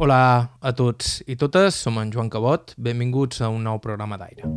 Hola 0.00 0.56
a 0.64 0.70
tots 0.72 1.18
i 1.28 1.34
totes, 1.36 1.76
som 1.76 1.98
en 2.00 2.08
Joan 2.08 2.30
Cabot, 2.32 2.70
benvinguts 2.80 3.42
a 3.44 3.50
un 3.52 3.66
nou 3.68 3.76
programa 3.84 4.16
d'aire. 4.16 4.48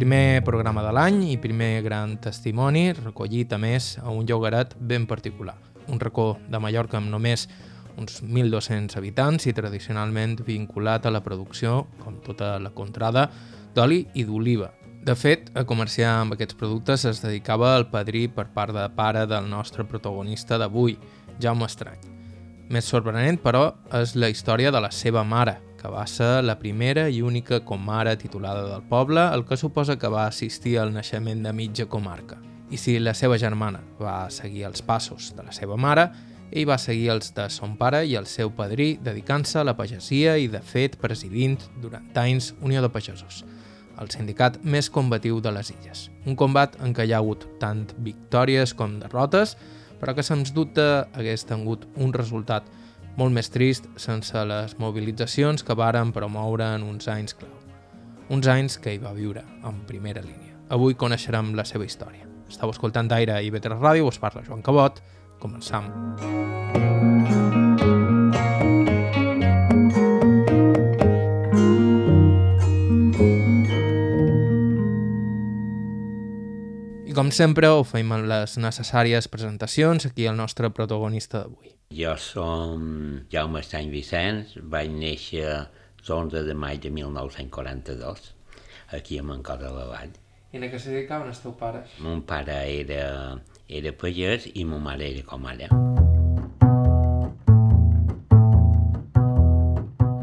Primer 0.00 0.42
programa 0.42 0.82
de 0.82 0.90
l'any 0.98 1.22
i 1.28 1.38
primer 1.38 1.70
gran 1.86 2.16
testimoni 2.18 2.88
recollit 2.98 3.54
a 3.54 3.62
més 3.62 3.92
a 4.02 4.10
un 4.10 4.26
llogaret 4.26 4.74
ben 4.80 5.06
particular. 5.06 5.54
Un 5.86 6.02
racó 6.02 6.32
de 6.50 6.58
Mallorca 6.58 6.98
amb 6.98 7.14
només 7.14 7.46
uns 7.94 8.18
1.200 8.18 8.98
habitants 8.98 9.46
i 9.46 9.54
tradicionalment 9.54 10.40
vinculat 10.42 11.06
a 11.06 11.14
la 11.14 11.22
producció, 11.22 11.84
com 12.02 12.18
tota 12.26 12.56
la 12.58 12.74
contrada, 12.74 13.28
d'oli 13.78 14.08
i 14.18 14.26
d'oliva, 14.26 14.72
de 15.02 15.14
fet, 15.18 15.48
a 15.58 15.64
comerciar 15.66 16.12
amb 16.20 16.36
aquests 16.36 16.54
productes 16.54 17.02
es 17.08 17.20
dedicava 17.24 17.72
el 17.74 17.88
padrí 17.90 18.28
per 18.30 18.46
part 18.54 18.70
de 18.76 18.84
pare 18.94 19.24
del 19.26 19.48
nostre 19.50 19.82
protagonista 19.82 20.58
d'avui, 20.62 20.94
Jaume 21.42 21.66
Estrany. 21.66 22.04
Més 22.70 22.86
sorprenent, 22.86 23.40
però, 23.42 23.64
és 23.98 24.14
la 24.14 24.30
història 24.30 24.70
de 24.70 24.80
la 24.80 24.92
seva 24.94 25.24
mare, 25.26 25.56
que 25.80 25.90
va 25.90 26.04
ser 26.06 26.44
la 26.46 26.54
primera 26.60 27.08
i 27.10 27.18
única 27.20 27.58
comare 27.66 28.14
titulada 28.16 28.68
del 28.68 28.84
poble, 28.86 29.24
el 29.34 29.42
que 29.44 29.58
suposa 29.58 29.98
que 29.98 30.08
va 30.08 30.28
assistir 30.28 30.76
al 30.78 30.94
naixement 30.94 31.42
de 31.42 31.52
mitja 31.52 31.88
comarca. 31.90 32.38
I 32.70 32.78
si 32.78 32.94
la 33.00 33.14
seva 33.18 33.40
germana 33.42 33.82
va 33.98 34.30
seguir 34.30 34.68
els 34.68 34.86
passos 34.86 35.32
de 35.34 35.42
la 35.42 35.52
seva 35.52 35.76
mare, 35.76 36.06
ell 36.52 36.68
va 36.68 36.78
seguir 36.78 37.10
els 37.10 37.34
de 37.34 37.48
son 37.50 37.74
pare 37.80 38.04
i 38.06 38.14
el 38.14 38.30
seu 38.30 38.54
padrí, 38.54 38.94
dedicant-se 39.02 39.58
a 39.58 39.66
la 39.66 39.74
pagesia 39.76 40.38
i, 40.38 40.46
de 40.46 40.62
fet, 40.62 40.94
presidint 41.02 41.58
durant 41.82 42.06
anys 42.22 42.52
Unió 42.62 42.84
de 42.84 42.92
Pagesos 42.92 43.42
el 44.02 44.10
sindicat 44.10 44.58
més 44.62 44.90
combatiu 44.90 45.40
de 45.40 45.52
les 45.54 45.70
illes. 45.72 46.08
Un 46.26 46.36
combat 46.36 46.74
en 46.82 46.94
què 46.94 47.06
hi 47.06 47.14
ha 47.14 47.22
hagut 47.22 47.46
tant 47.62 47.86
victòries 48.04 48.74
com 48.74 48.98
derrotes, 49.00 49.56
però 50.00 50.14
que 50.14 50.26
sens 50.26 50.52
dubte 50.54 50.84
hagués 51.14 51.46
tingut 51.46 51.86
un 51.96 52.12
resultat 52.12 52.66
molt 53.16 53.34
més 53.34 53.50
trist 53.52 53.88
sense 54.00 54.44
les 54.48 54.76
mobilitzacions 54.80 55.62
que 55.62 55.76
varen 55.78 56.12
promoure 56.16 56.72
en 56.76 56.86
uns 56.88 57.08
anys 57.12 57.36
clau. 57.38 57.54
Uns 58.32 58.48
anys 58.48 58.78
que 58.80 58.94
hi 58.94 59.00
va 59.02 59.12
viure 59.14 59.44
en 59.68 59.82
primera 59.88 60.22
línia. 60.24 60.56
Avui 60.72 60.96
coneixerem 60.96 61.52
la 61.54 61.66
seva 61.68 61.84
història. 61.84 62.28
Estau 62.48 62.72
escoltant 62.72 63.12
Aire 63.12 63.38
i 63.44 63.52
Betres 63.52 63.80
Ràdio, 63.80 64.08
us 64.08 64.20
parla 64.20 64.44
Joan 64.46 64.64
Cabot. 64.64 65.02
Començam. 65.42 65.92
I 66.76 66.91
sempre 77.32 77.68
ho 77.72 77.82
fem 77.88 78.12
amb 78.12 78.28
les 78.28 78.58
necessàries 78.60 79.28
presentacions 79.32 80.06
aquí 80.08 80.26
el 80.28 80.36
nostre 80.36 80.68
protagonista 80.70 81.42
d'avui. 81.42 81.72
Jo 81.92 82.12
som 82.20 82.84
Jaume 83.32 83.60
Estany 83.60 83.90
Vicenç, 83.92 84.54
vaig 84.74 84.92
néixer 84.92 85.46
l'11 86.06 86.44
de 86.46 86.54
maig 86.54 86.80
de 86.84 86.92
1942, 86.92 88.30
aquí 88.98 89.18
a 89.18 89.24
Mancor 89.24 89.60
de 89.60 89.72
la 89.72 89.88
Vall. 89.90 90.14
I 90.52 90.60
en 90.60 90.68
què 90.68 90.78
se 90.78 90.92
dedicaven 90.92 91.32
els 91.32 91.40
teus 91.40 91.56
pares? 91.56 91.96
Mon 92.04 92.22
pare 92.28 92.58
era, 92.68 93.04
era 93.68 93.92
pagès 93.96 94.50
i 94.52 94.64
ma 94.68 94.80
mare 94.80 95.08
era 95.08 95.24
comare. 95.24 95.68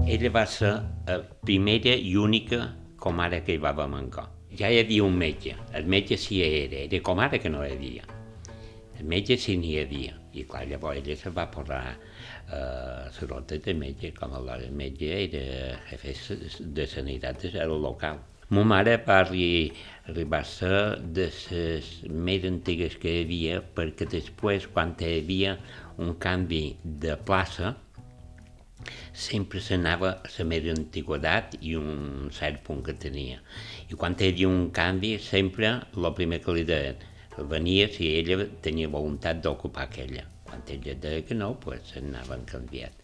Ella 0.10 0.34
va 0.34 0.46
ser 0.50 0.74
la 1.06 1.22
primera 1.46 1.94
i 1.94 2.18
única 2.18 2.66
comare 2.98 3.44
que 3.46 3.58
hi 3.58 3.62
va 3.62 3.74
a 3.78 3.88
Mancor 3.88 4.39
ja 4.60 4.68
hi 4.68 4.80
havia 4.82 5.06
un 5.08 5.16
metge, 5.16 5.56
el 5.74 5.86
metge 5.88 6.18
sí 6.20 6.42
era, 6.44 6.84
era 6.84 7.00
com 7.06 7.20
ara 7.24 7.40
que 7.40 7.52
no 7.52 7.64
hi 7.64 7.72
havia. 7.76 8.08
El 9.00 9.06
metge 9.08 9.38
sí 9.40 9.56
n'hi 9.56 9.78
havia, 9.80 10.18
i 10.36 10.44
clar, 10.44 10.66
llavors 10.68 11.00
ella 11.00 11.16
se 11.16 11.32
va 11.32 11.46
posar 11.52 11.84
eh, 11.94 13.06
la 13.08 13.28
rota 13.30 13.56
de 13.56 13.74
metge, 13.74 14.12
com 14.18 14.36
el 14.36 14.68
metge 14.76 15.14
era 15.22 15.78
jefe 15.94 16.16
de 16.60 16.88
sanitat 16.88 17.48
del 17.54 17.78
local. 17.80 18.20
Ma 18.50 18.64
mare 18.66 18.96
va 19.06 19.20
arri 19.22 19.70
arribar 20.10 20.40
a 20.42 20.50
ser 20.52 20.78
de 21.16 21.28
les 21.30 21.90
més 22.10 22.48
antigues 22.50 22.96
que 23.00 23.12
hi 23.14 23.24
havia, 23.24 23.60
perquè 23.62 24.08
després, 24.10 24.66
quan 24.74 24.96
hi 25.00 25.12
havia 25.20 25.54
un 26.02 26.16
canvi 26.18 26.64
de 26.84 27.16
plaça, 27.30 27.76
sempre 29.14 29.62
s'anava 29.64 30.12
a 30.24 30.32
la 30.38 30.46
més 30.52 30.66
antiguitat 30.74 31.58
i 31.62 31.76
un 31.80 32.30
cert 32.36 32.64
punt 32.66 32.82
que 32.86 32.96
tenia. 33.06 33.40
I 33.90 34.00
quan 34.00 34.18
hi 34.20 34.32
havia 34.32 34.50
un 34.50 34.70
canvi, 34.76 35.18
sempre 35.24 35.76
el 35.96 36.12
primer 36.18 36.42
que 36.46 36.58
li 36.58 36.66
deien 36.68 37.08
venia 37.50 37.88
si 37.92 38.10
ella 38.18 38.46
tenia 38.66 38.90
voluntat 38.92 39.42
d'ocupar 39.44 39.88
aquella. 39.88 40.26
Quan 40.44 40.64
ella 40.68 40.96
deia 41.00 41.24
que 41.26 41.38
no, 41.38 41.54
pues 41.62 41.94
s'anaven 41.94 42.46
canviat. 42.50 42.96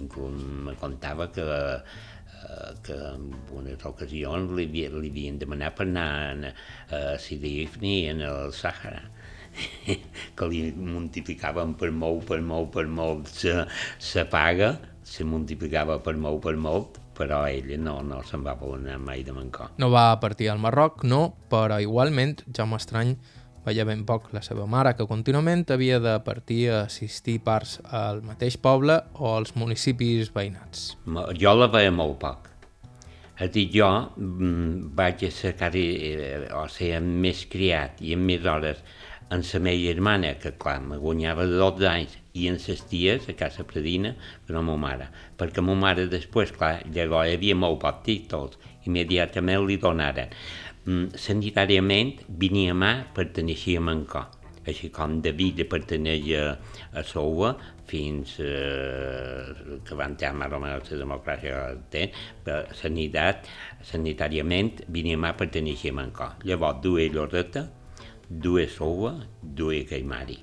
Inclús 0.00 0.36
me 0.66 0.74
contava 0.80 1.28
que 1.32 1.44
eh, 1.46 2.72
que 2.82 2.96
en 3.12 3.28
unes 3.52 3.84
ocasions 3.84 4.52
li, 4.56 4.66
li 4.72 5.10
havien 5.10 5.38
demanat 5.38 5.76
per 5.76 5.86
anar 5.86 6.08
a, 6.32 6.50
a 6.96 7.02
Sidifni 7.20 8.06
en 8.10 8.24
el 8.26 8.52
Sàhara 8.54 9.04
que 10.36 10.48
li 10.50 10.66
multiplicaven 10.76 11.74
per 11.80 11.90
molt, 11.92 12.26
per 12.28 12.40
molt, 12.44 12.72
per 12.74 12.86
molt 12.90 13.32
la 13.46 14.26
paga 14.32 14.74
se 15.06 15.24
multiplicava 15.24 16.00
per 16.02 16.16
molt, 16.18 16.42
per 16.42 16.56
molt, 16.58 16.98
però 17.16 17.44
ella 17.48 17.78
no, 17.78 18.00
no 18.04 18.20
se'n 18.26 18.42
va 18.44 18.56
voler 18.58 18.98
mai 18.98 19.22
de 19.24 19.32
Mancor. 19.32 19.76
No 19.80 19.88
va 19.92 20.08
partir 20.20 20.50
al 20.50 20.60
Marroc, 20.60 21.04
no, 21.06 21.36
però 21.50 21.78
igualment 21.80 22.42
Jaume 22.50 22.80
Estrany 22.80 23.14
veia 23.66 23.86
ben 23.86 24.04
poc 24.06 24.28
la 24.34 24.42
seva 24.46 24.66
mare, 24.70 24.94
que 24.98 25.06
contínuament 25.10 25.64
havia 25.74 25.98
de 26.02 26.16
partir 26.26 26.66
a 26.70 26.82
assistir 26.84 27.38
parts 27.46 27.78
al 27.90 28.20
mateix 28.26 28.58
poble 28.62 28.98
o 29.18 29.32
als 29.38 29.56
municipis 29.58 30.30
veïnats. 30.34 30.92
Jo 31.38 31.54
la 31.58 31.70
veia 31.72 31.94
molt 31.94 32.20
poc. 32.22 32.52
És 33.36 33.50
dir, 33.52 33.66
jo 33.74 33.88
mm, 34.16 34.94
vaig 34.96 35.26
ser 35.34 35.52
quasi, 35.58 35.84
eh, 36.08 36.46
o 36.56 36.64
sigui, 36.72 37.00
més 37.26 37.42
criat 37.52 38.00
i 38.00 38.14
amb 38.16 38.30
més 38.30 38.46
hores 38.48 38.80
en 39.30 39.42
la 39.42 39.60
meva 39.60 39.82
germana, 39.82 40.34
que 40.38 40.52
clar, 40.54 40.80
me 40.80 40.98
guanyava 41.02 41.46
12 41.50 41.88
anys, 41.90 42.16
i 42.36 42.46
en 42.50 42.58
ses 42.62 42.84
ties 42.90 43.26
a 43.30 43.34
casa 43.34 43.64
Predina 43.64 44.12
per 44.46 44.56
a 44.56 44.62
ma 44.62 44.76
mare, 44.76 45.08
perquè 45.38 45.64
ma 45.64 45.74
mare 45.74 46.06
després, 46.12 46.52
clar, 46.52 46.84
llavors 46.94 47.30
hi 47.30 47.36
havia 47.38 47.56
molt 47.58 47.80
poc 47.82 48.02
títols, 48.06 48.58
immediatament 48.86 49.66
li 49.66 49.78
donaren. 49.82 50.34
Mm, 50.86 51.16
sanitàriament, 51.18 52.20
venia 52.28 52.74
mà 52.74 52.92
perteneixia 53.14 53.80
a 53.80 53.86
Mancó, 53.88 54.22
així 54.66 54.90
com 54.94 55.18
David 55.22 55.64
perteneix 55.70 56.28
a, 56.38 56.44
a 56.94 57.02
Souva, 57.06 57.56
fins 57.86 58.36
eh, 58.42 59.80
que 59.86 59.98
van 59.98 60.14
entrar 60.14 60.32
més 60.34 60.54
o 60.54 60.60
menys 60.62 60.92
la 60.92 61.00
democràcia 61.02 61.64
té, 61.90 62.08
però 62.44 62.62
sanitat, 62.74 63.46
sanitàriament, 63.86 64.84
mà 65.18 65.34
perteneixia 65.38 65.94
a 65.94 65.98
Mancó. 65.98 66.30
Llavors, 66.46 66.82
duia 66.82 67.10
Lloreta, 67.10 67.66
dues 68.28 68.76
sova, 68.76 69.14
dues 69.42 69.86
caimari. 69.90 70.38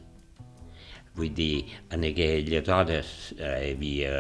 Vull 1.14 1.30
dir, 1.38 1.66
en 1.94 2.08
aquelles 2.08 2.70
hores 2.74 3.10
eh, 3.38 3.74
havia, 3.74 4.14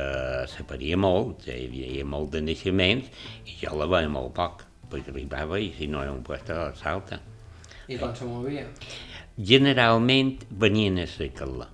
s'aparia 0.52 0.98
molt, 1.00 1.48
hi 1.48 1.66
havia, 1.66 1.88
hi 1.88 1.90
havia 1.96 2.06
molt 2.06 2.36
de 2.36 2.44
naixements, 2.46 3.10
i 3.50 3.58
jo 3.64 3.74
la 3.80 3.88
veia 3.90 4.12
molt 4.14 4.36
poc, 4.38 4.62
perquè 4.92 5.10
arribava 5.10 5.58
i 5.58 5.72
si 5.74 5.90
no 5.90 6.04
era 6.06 6.14
un 6.14 6.22
puesto 6.26 6.60
salta. 6.78 7.18
I 7.90 7.98
com 7.98 8.14
se 8.16 8.28
movia? 8.30 8.68
Generalment 9.36 10.44
venien 10.62 11.02
a 11.02 11.08
cercar-la. 11.10 11.66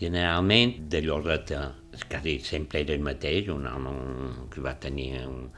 Generalment 0.00 0.76
de 0.92 1.00
Lloreta, 1.06 1.62
quasi 2.08 2.38
sempre 2.44 2.84
era 2.84 2.92
el 2.92 3.00
mateix, 3.04 3.48
un 3.48 3.66
home 3.66 3.94
que 4.52 4.60
va 4.64 4.76
tenir 4.80 5.24
un, 5.24 5.48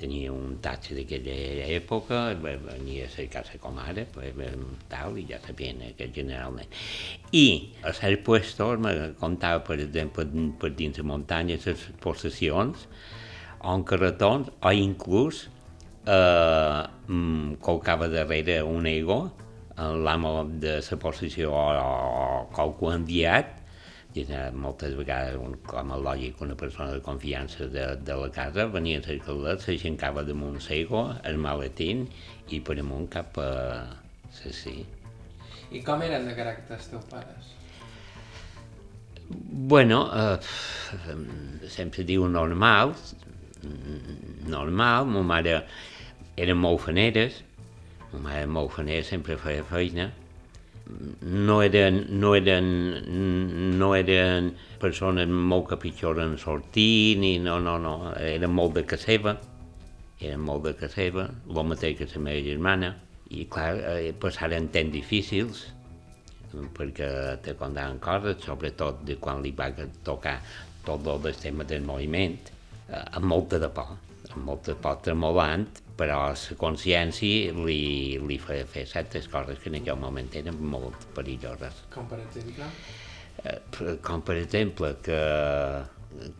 tenia 0.00 0.32
un 0.32 0.56
taxi 0.64 0.96
d'aquella 0.96 1.66
època, 1.76 2.22
venia 2.40 3.06
a 3.06 3.12
cercar 3.12 3.44
casa 3.44 3.60
com 3.60 3.78
ara, 3.78 4.06
tal, 4.90 5.18
i 5.20 5.26
ja 5.28 5.38
sabien 5.44 5.82
que 5.98 6.08
generalment. 6.14 6.70
I 7.36 7.46
a 7.84 7.92
certs 7.96 8.24
puestos 8.24 8.80
me 8.80 8.94
contava, 9.20 9.62
per 9.66 9.78
exemple, 9.80 10.26
per 10.60 10.72
dins 10.78 10.96
de 10.96 11.06
muntanyes, 11.06 11.68
les 11.68 11.86
possessions, 12.02 12.88
on 13.60 13.84
carretons, 13.84 14.48
o 14.64 14.72
inclús 14.72 15.44
eh, 16.06 16.82
mm, 17.06 17.60
colcava 17.60 18.08
darrere 18.08 18.60
un 18.64 18.88
ego, 18.88 19.22
l'amo 19.80 20.44
de 20.60 20.80
la 20.84 20.96
possessió 21.00 21.52
o, 21.52 21.64
o 21.72 22.48
qualcú 22.52 22.90
enviat, 22.92 23.59
i 24.18 24.24
moltes 24.58 24.96
vegades, 24.98 25.36
un, 25.38 25.54
com 25.66 25.92
a 25.94 25.98
lògic, 26.02 26.40
una 26.42 26.56
persona 26.58 26.90
de 26.96 27.02
confiança 27.04 27.68
de, 27.70 27.84
de 28.02 28.16
la 28.18 28.30
casa 28.34 28.66
venia 28.66 28.98
a 28.98 29.04
cercar-la, 29.04 29.54
s'aixencava 29.62 30.24
damunt 30.26 30.58
sego, 30.64 31.04
el 31.22 31.38
maletín, 31.38 32.08
i 32.50 32.58
per 32.60 32.80
amunt 32.82 33.06
cap 33.12 33.38
a... 33.38 33.50
Sí, 34.34 34.50
sí. 34.54 34.74
I 35.70 35.82
com 35.86 36.02
eren 36.02 36.26
de 36.26 36.34
caràcter 36.34 36.74
els 36.78 36.90
teus 36.90 37.06
pares? 37.10 37.54
Bueno, 39.70 40.00
eh, 40.10 41.68
sempre 41.70 42.02
diu 42.02 42.26
normal, 42.26 42.96
normal, 44.50 45.06
ma 45.06 45.22
mare 45.22 45.60
eren 46.40 46.58
molt 46.58 46.82
faneres, 46.88 47.38
ma 48.10 48.24
mare 48.26 48.50
molt 48.50 48.74
fanera, 48.74 49.06
sempre 49.06 49.38
feia 49.38 49.62
feina, 49.70 50.08
no 51.20 51.60
eren, 51.62 52.06
no 52.20 52.34
eren, 52.36 52.66
no 53.78 53.92
eren 53.96 54.50
persones 54.80 55.28
molt 55.28 55.68
que 55.70 55.78
pitjor 55.84 56.20
en 56.22 56.36
sortir, 56.38 57.18
ni 57.20 57.38
no, 57.42 57.58
no, 57.60 57.78
no, 57.82 57.94
eren 58.16 58.52
molt 58.54 58.78
de 58.78 58.84
casa 58.88 59.10
seva, 59.10 59.36
eren 60.20 60.42
molt 60.46 60.66
de 60.68 60.74
casa 60.78 60.94
seva, 60.96 61.28
el 61.48 61.62
mateix 61.72 61.98
que 61.98 62.08
la 62.14 62.24
meva 62.26 62.46
germana, 62.46 62.94
i 63.30 63.46
clar, 63.50 63.74
eh, 63.92 64.10
passaren 64.18 64.68
temps 64.74 64.92
difícils, 64.94 65.66
perquè 66.76 67.10
te 67.44 67.54
contaven 67.58 68.00
coses, 68.02 68.40
sobretot 68.42 69.04
de 69.06 69.16
quan 69.22 69.42
li 69.44 69.52
va 69.56 69.70
tocar 70.06 70.40
tot 70.84 71.06
el 71.06 71.36
tema 71.38 71.64
del 71.64 71.84
moviment, 71.86 72.38
eh, 72.88 73.04
amb 73.18 73.30
molta 73.34 73.60
de 73.62 73.68
por, 73.68 73.94
amb 74.32 74.44
molta 74.48 74.74
por 74.74 74.98
tremolant, 75.04 75.68
però 76.00 76.20
la 76.30 76.56
consciència 76.60 77.52
li, 77.66 78.16
li 78.24 78.38
feia 78.40 78.66
fer 78.68 78.86
certes 78.88 79.28
coses 79.32 79.60
que 79.60 79.68
en 79.72 79.80
aquell 79.80 80.00
moment 80.00 80.30
eren 80.40 80.60
molt 80.72 81.08
perilloses. 81.16 81.84
Com 81.94 82.08
per 82.10 82.22
exemple? 82.24 82.68
Eh, 83.44 83.58
com 84.04 84.24
per 84.24 84.38
exemple 84.40 84.94
que 85.04 85.20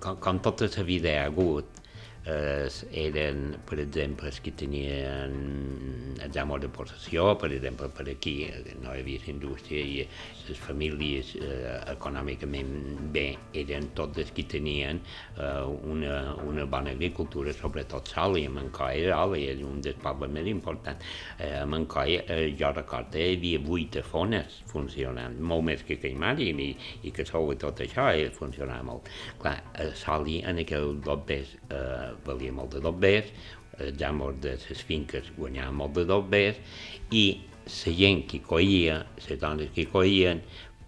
com, 0.01 0.17
com 0.17 0.41
tota 0.45 0.71
la 0.77 0.87
vida 0.89 1.13
ha 1.19 1.29
hagut 1.29 1.80
eh, 2.27 2.69
eren, 2.93 3.57
per 3.67 3.79
exemple, 3.81 4.29
els 4.29 4.41
que 4.45 4.53
tenien 4.53 6.19
els 6.21 6.37
amos 6.37 6.61
de 6.61 6.69
possessió, 6.69 7.35
per 7.41 7.51
exemple, 7.53 7.89
per 7.95 8.07
aquí 8.13 8.35
no 8.83 8.93
hi 8.93 9.03
havia 9.03 9.31
indústria 9.33 9.81
i 9.81 10.05
les 10.49 10.59
famílies 10.61 11.35
eh, 11.41 11.77
econòmicament 11.93 12.73
bé 13.15 13.27
eren 13.57 13.91
tots 13.97 14.21
els 14.23 14.33
que 14.37 14.45
tenien 14.51 15.01
eh, 15.01 15.65
una, 15.93 16.35
una 16.45 16.67
bona 16.71 16.95
agricultura, 16.97 17.55
sobretot 17.57 18.11
sol, 18.13 18.39
i 18.41 18.47
a 18.49 18.53
Mancoi 18.53 19.07
era, 19.07 19.23
era 19.39 19.67
un 19.67 19.81
dels 19.85 20.01
pobles 20.03 20.33
més 20.35 20.49
importants. 20.51 21.07
Eh, 21.39 21.55
a 21.61 21.67
Mancoi, 21.67 22.19
eh, 22.21 22.41
jo 22.59 22.73
recordo, 22.77 23.19
hi 23.21 23.37
havia 23.37 23.63
vuit 23.65 24.01
fones 24.11 24.61
funcionant, 24.71 25.39
molt 25.41 25.67
més 25.71 25.85
que 25.87 25.99
Caimari, 26.01 26.51
i, 26.51 26.71
i 27.09 27.15
que 27.15 27.25
sou 27.29 27.53
tot 27.61 27.81
això, 27.85 28.11
eh, 28.13 28.29
funcionava 28.35 28.85
molt. 28.87 29.09
Clar, 29.41 29.57
a 29.81 29.91
en 30.21 30.59
aquell 30.63 30.99
dos 31.05 31.25
eh, 31.31 32.10
valia 32.27 32.53
molt 32.53 32.77
de 32.77 32.83
dobbers, 32.85 33.31
els 33.81 34.03
amos 34.03 34.41
de 34.45 34.57
les 34.61 34.83
finques 34.85 35.31
guanyaven 35.37 35.79
molt 35.79 35.95
de 35.97 36.05
dobbers 36.09 36.59
i 37.17 37.25
la 37.71 37.93
gent 37.95 38.25
que 38.29 38.41
coïa, 38.43 39.05
les 39.29 39.39
dones 39.41 39.71
que 39.75 39.87
coïen, 39.87 40.41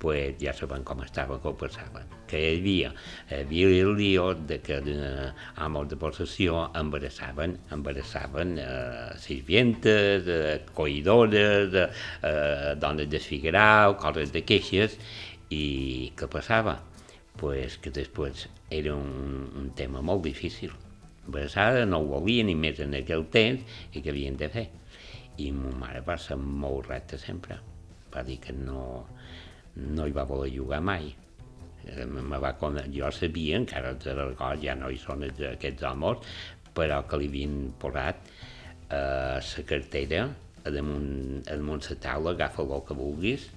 pues 0.03 0.35
ja 0.41 0.51
saben 0.57 0.83
com 0.83 1.03
estava, 1.05 1.39
com 1.39 1.55
passaven. 1.55 2.09
Que 2.27 2.41
hi 2.41 2.57
havia, 2.57 2.91
hi 3.29 3.39
havia 3.39 3.69
el 3.85 3.93
lío 3.95 4.33
de 4.35 4.59
que 4.65 4.81
eh, 4.81 5.29
amos 5.63 5.89
de 5.93 5.99
possessió 6.01 6.65
embarassaven, 6.81 7.55
embarassaven 7.77 8.57
eh, 8.59 9.13
sirvientes, 9.23 10.27
eh, 10.27 10.61
coïdores, 10.75 11.77
eh, 11.79 12.75
dones 12.83 13.11
desfigurau, 13.15 13.95
coses 14.03 14.35
de 14.35 14.43
queixes, 14.49 14.99
i 15.55 16.11
què 16.19 16.27
passava? 16.33 16.81
Pues 17.39 17.79
que 17.79 17.95
després 17.95 18.49
era 18.71 18.97
un, 18.97 19.47
un 19.55 19.71
tema 19.79 20.03
molt 20.03 20.27
difícil 20.27 20.73
embarassada, 21.27 21.85
no 21.87 22.03
ho 22.03 22.09
volia 22.17 22.45
ni 22.47 22.55
més 22.59 22.81
en 22.83 22.97
aquell 22.99 23.27
temps 23.33 23.63
i 23.93 24.03
què 24.03 24.13
havien 24.13 24.39
de 24.39 24.49
fer. 24.53 24.67
I 25.43 25.51
ma 25.57 25.73
mare 25.85 26.03
va 26.07 26.19
ser 26.21 26.37
molt 26.41 26.91
recta 26.91 27.19
sempre. 27.19 27.59
Va 28.13 28.25
dir 28.27 28.39
que 28.43 28.53
no, 28.57 29.07
no 29.77 30.07
hi 30.07 30.15
va 30.17 30.27
voler 30.29 30.51
jugar 30.55 30.83
mai. 30.85 31.09
Eh, 31.87 32.05
me 32.07 32.39
va, 32.43 32.53
jo 32.95 33.11
sabia, 33.11 33.57
encara 33.59 33.95
els 33.95 34.07
record, 34.07 34.61
ja 34.63 34.77
no 34.79 34.91
hi 34.91 35.01
són 35.01 35.25
aquests 35.27 35.87
homes, 35.89 36.35
però 36.77 37.03
que 37.09 37.19
li 37.21 37.31
havien 37.31 37.57
posat 37.81 38.29
eh, 38.91 39.39
la 39.41 39.67
cartera 39.69 40.27
a 40.63 40.71
damunt, 40.71 41.43
a 41.49 41.57
damunt 41.57 41.83
la 41.89 41.99
taula, 42.05 42.37
agafa 42.37 42.63
el 42.63 42.87
que 42.87 42.99
vulguis, 42.99 43.49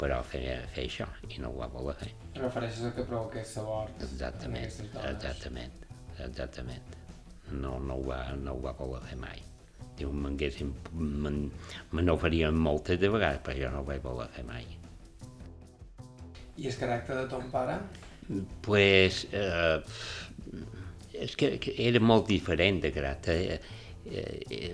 però 0.00 0.22
fer, 0.24 0.62
fer 0.72 0.86
això, 0.86 1.10
i 1.28 1.42
no 1.42 1.52
ho 1.52 1.60
va 1.60 1.68
voler 1.74 1.98
fer. 2.00 2.14
Refereixes 2.40 2.88
a 2.88 2.94
que 2.96 3.04
provoqués 3.04 3.54
sabor 3.58 3.90
exactament, 4.00 4.80
exactament 5.04 5.89
exactament. 6.26 6.96
No, 7.50 7.78
no, 7.78 7.96
ho 7.96 8.04
va, 8.06 8.20
no 8.38 8.54
ho 8.54 8.60
va 8.62 8.74
voler 8.78 9.02
fer 9.08 9.18
mai. 9.20 9.40
Diu, 9.98 10.12
m'haguessin... 10.16 10.70
Me 10.96 12.04
n'oferien 12.04 12.56
moltes 12.56 13.00
de 13.00 13.10
vegades, 13.12 13.42
però 13.46 13.58
jo 13.58 13.72
no 13.72 13.82
ho 13.82 13.88
vaig 13.88 14.04
voler 14.04 14.28
fer 14.36 14.46
mai. 14.48 14.68
I 16.60 16.68
el 16.68 16.78
caràcter 16.78 17.16
de 17.18 17.26
ton 17.28 17.46
pare? 17.52 17.78
Pues, 18.62 19.24
eh, 19.32 19.80
és 21.26 21.36
que, 21.36 21.54
que 21.62 21.74
era 21.88 22.00
molt 22.00 22.28
diferent 22.30 22.80
de 22.84 22.92
caràcter. 22.94 23.36
Eh, 23.50 24.30
eh, 24.50 24.72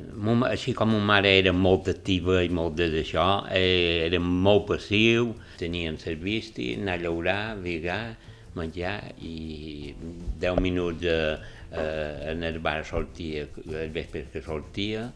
així 0.51 0.75
com 0.77 0.93
ma 0.95 1.03
mare 1.15 1.33
era 1.41 1.53
molt 1.57 1.91
activa 1.93 2.43
i 2.45 2.53
molt 2.53 2.79
d'això, 2.79 3.27
eh, 3.51 4.07
era 4.07 4.21
molt 4.23 4.67
passiu, 4.71 5.33
tenien 5.61 5.99
servici, 5.99 6.75
anar 6.77 6.99
a 6.99 7.05
llaurar, 7.07 7.57
vigar, 7.63 8.17
menjar 8.57 8.97
i 9.23 9.95
10 10.41 10.61
minuts 10.65 11.05
eh, 11.05 11.37
eh, 11.71 12.33
en 12.33 12.43
el 12.45 12.59
bar 12.65 12.85
sortia, 12.85 13.47
el 13.67 13.93
vespre 13.95 14.27
que 14.33 14.43
sortia, 14.43 15.07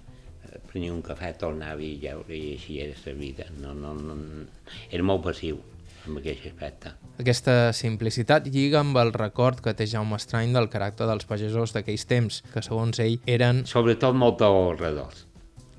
eh, 0.45 0.61
prenia 0.71 0.95
un 0.95 1.03
cafè, 1.03 1.33
tornava 1.41 1.83
i 1.83 1.97
lleure 2.03 2.37
i 2.37 2.55
així 2.57 2.81
era 2.85 2.97
la 3.07 3.17
vida. 3.19 3.49
No, 3.61 3.75
no, 3.75 3.95
no, 3.95 4.19
era 4.91 5.07
molt 5.07 5.25
passiu 5.27 5.61
en 6.07 6.21
aquest 6.21 6.47
aspecte. 6.53 6.95
Aquesta 7.21 7.73
simplicitat 7.77 8.47
lliga 8.49 8.81
amb 8.81 8.97
el 9.01 9.13
record 9.17 9.61
que 9.65 9.75
té 9.77 9.89
Jaume 9.91 10.17
Estrany 10.17 10.55
del 10.57 10.71
caràcter 10.73 11.09
dels 11.11 11.29
pagesos 11.29 11.75
d'aquells 11.77 12.07
temps, 12.09 12.45
que 12.53 12.65
segons 12.65 13.03
ell 13.05 13.19
eren... 13.29 13.67
Sobretot 13.69 14.17
molt 14.17 14.41
ahorradors 14.45 15.27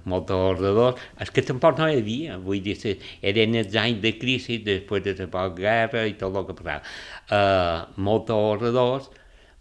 molt 0.10 0.32
ahorradors, 0.34 1.00
és 1.22 1.32
que 1.34 1.44
tampoc 1.46 1.80
no 1.80 1.88
hi 1.90 2.00
havia, 2.00 2.38
vull 2.42 2.62
dir, 2.66 2.76
eren 3.22 3.58
els 3.62 3.78
anys 3.80 4.02
de 4.04 4.14
crisi 4.22 4.60
després 4.66 5.06
de 5.06 5.28
la 5.28 5.48
guerra 5.58 6.06
i 6.10 6.18
tot 6.20 6.36
el 6.36 6.48
que 6.50 6.58
passava. 6.58 6.82
Uh, 7.30 8.02
molt 8.02 8.30
ahorradors, 8.34 9.10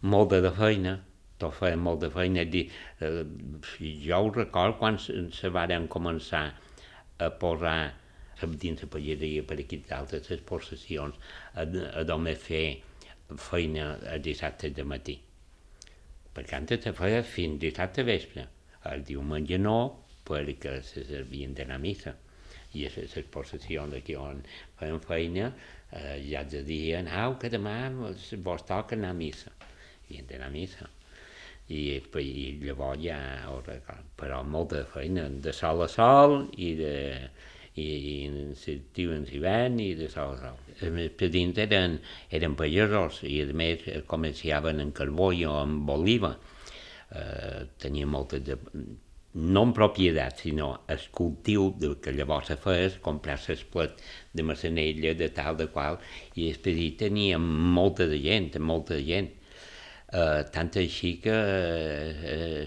molta 0.03 0.41
de 0.41 0.53
feina, 0.57 0.99
tot 1.41 1.57
feien 1.57 1.81
molt 1.81 2.05
de 2.05 2.11
feina. 2.13 2.45
Dir, 2.45 2.67
uh, 3.07 3.25
jo 3.81 4.21
ho 4.21 4.35
record 4.37 4.79
quan 4.81 4.99
se, 5.01 5.17
se 5.37 5.53
varen 5.53 5.89
començar 5.89 6.47
a 7.21 7.33
posar 7.41 7.79
dins 8.61 8.81
la 8.81 8.89
pageria 8.89 9.43
per 9.45 9.59
aquí 9.61 9.81
d'altres 9.89 10.31
les 10.33 10.45
possessions, 10.49 11.17
a, 11.55 11.67
a 11.67 12.05
només 12.09 12.41
fer 12.41 12.65
feina 13.39 13.93
a 14.11 14.17
dissabte 14.19 14.71
de 14.75 14.85
matí. 14.85 15.17
Perquè 16.35 16.57
antes 16.57 16.85
se 16.87 16.93
feia 16.97 17.23
fins 17.27 17.61
dissabte 17.61 18.05
vespre. 18.07 18.47
El 18.91 19.05
diumenge 19.05 19.59
no, 19.61 19.79
perquè 20.31 20.79
se 20.87 21.05
servien 21.11 21.55
de 21.59 21.67
la 21.69 21.79
missa 21.83 22.15
i 22.79 22.87
a 22.87 22.91
les 22.95 23.27
possessions 23.35 23.95
aquí 23.99 24.15
on 24.15 24.43
feien 24.79 25.01
feina 25.03 25.51
eh, 25.51 26.17
ja 26.29 26.45
els 26.45 26.55
deien, 26.67 27.11
au, 27.23 27.37
que 27.41 27.51
demà 27.51 27.77
vos 27.99 28.67
toca 28.67 28.97
anar 28.97 29.11
a 29.11 29.19
missa. 29.19 29.51
I 30.11 30.23
d'anar 30.27 30.51
a 30.51 30.55
missa. 30.55 30.89
I, 31.71 31.99
i 31.99 32.47
llavors 32.63 33.03
ja 33.03 33.19
ho 33.51 33.61
record. 33.67 34.07
Però 34.19 34.43
molta 34.43 34.85
feina, 34.91 35.29
de 35.31 35.55
sol 35.55 35.85
a 35.87 35.89
sol 35.91 36.37
i 36.59 36.73
de, 36.79 36.95
i, 37.75 37.87
i 37.87 38.15
l'estiu 38.31 39.15
en 39.15 39.27
hivern 39.31 39.79
i 39.83 39.93
de 39.99 40.09
sol 40.11 40.35
a 40.35 40.41
sol. 40.45 40.65
Els 40.81 41.15
pedins 41.19 41.59
eren, 41.63 41.99
eren 42.31 42.57
pagesos 42.59 43.23
i 43.27 43.43
a 43.45 43.51
més 43.55 43.87
comerciaven 44.11 44.83
en 44.83 44.95
carbó 44.95 45.31
i 45.35 45.47
amb 45.47 45.91
oliva. 45.95 46.35
Eh, 47.11 47.63
tenien 47.83 48.11
moltes 48.11 48.43
de, 48.47 48.59
no 49.35 49.63
en 49.63 49.73
propietat, 49.73 50.41
sinó 50.43 50.71
el 50.91 51.03
cultiu 51.15 51.71
de, 51.79 51.95
que 52.03 52.13
llavors 52.13 52.51
se 52.51 52.57
feia, 52.59 52.89
comprar 53.05 53.39
l'esplet 53.39 54.01
de 54.35 54.43
Massanella, 54.43 55.15
de 55.15 55.29
tal, 55.35 55.57
de 55.61 55.69
qual, 55.71 56.01
i 56.35 56.49
després 56.49 56.97
tenia 56.99 57.39
molta 57.39 58.09
de 58.11 58.19
gent, 58.23 58.51
molta 58.59 58.99
de 58.99 59.05
gent. 59.07 59.31
Uh, 60.11 60.43
tant 60.51 60.73
així 60.75 61.21
que 61.23 61.37
uh, 61.39 62.65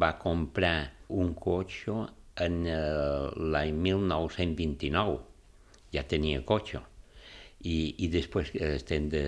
va 0.00 0.14
comprar 0.16 0.76
un 1.12 1.34
cotxe 1.36 2.06
en 2.40 2.62
uh, 2.64 3.28
l'any 3.52 3.76
1929, 3.76 5.18
ja 5.92 6.06
tenia 6.08 6.40
cotxe 6.48 6.80
i, 7.62 7.94
i 8.02 8.08
després, 8.10 8.48
estem 8.66 9.06
de, 9.12 9.22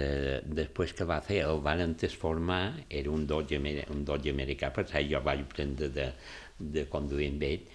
després 0.58 0.92
que 0.98 1.06
va 1.06 1.20
fer 1.22 1.38
el 1.46 1.60
van 1.62 1.94
transformar, 2.00 2.80
era 2.90 3.12
un 3.14 3.28
Dodge, 3.30 3.60
un 3.94 4.04
Dodge 4.08 4.32
americà, 4.34 4.72
per 4.74 4.82
això 4.84 5.02
jo 5.06 5.20
vaig 5.22 5.44
aprendre 5.44 5.88
de, 5.94 6.08
de 6.58 6.84
conduir 6.90 7.28
amb 7.30 7.44
ell, 7.46 7.68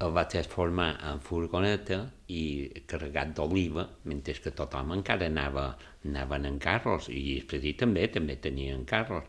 el 0.00 0.14
va 0.16 0.24
transformar 0.32 0.88
en 1.10 1.20
furgoneta 1.22 2.00
i 2.32 2.42
carregat 2.90 3.36
d'oliva, 3.36 3.84
mentre 4.10 4.34
que 4.42 4.54
tothom 4.56 4.94
encara 4.96 5.28
anava, 5.30 5.66
anaven 6.08 6.48
en 6.48 6.58
carros, 6.58 7.10
i 7.12 7.36
després 7.36 7.76
també 7.78 8.08
també 8.08 8.38
tenien 8.40 8.82
carros. 8.88 9.28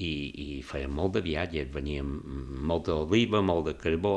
I, 0.00 0.12
i 0.44 0.62
feia 0.64 0.88
molt 0.88 1.18
de 1.18 1.24
viatges, 1.24 1.66
venia 1.74 2.04
molt 2.04 2.86
d'oliva, 2.86 3.42
molt 3.44 3.66
de 3.66 3.74
carbó. 3.82 4.14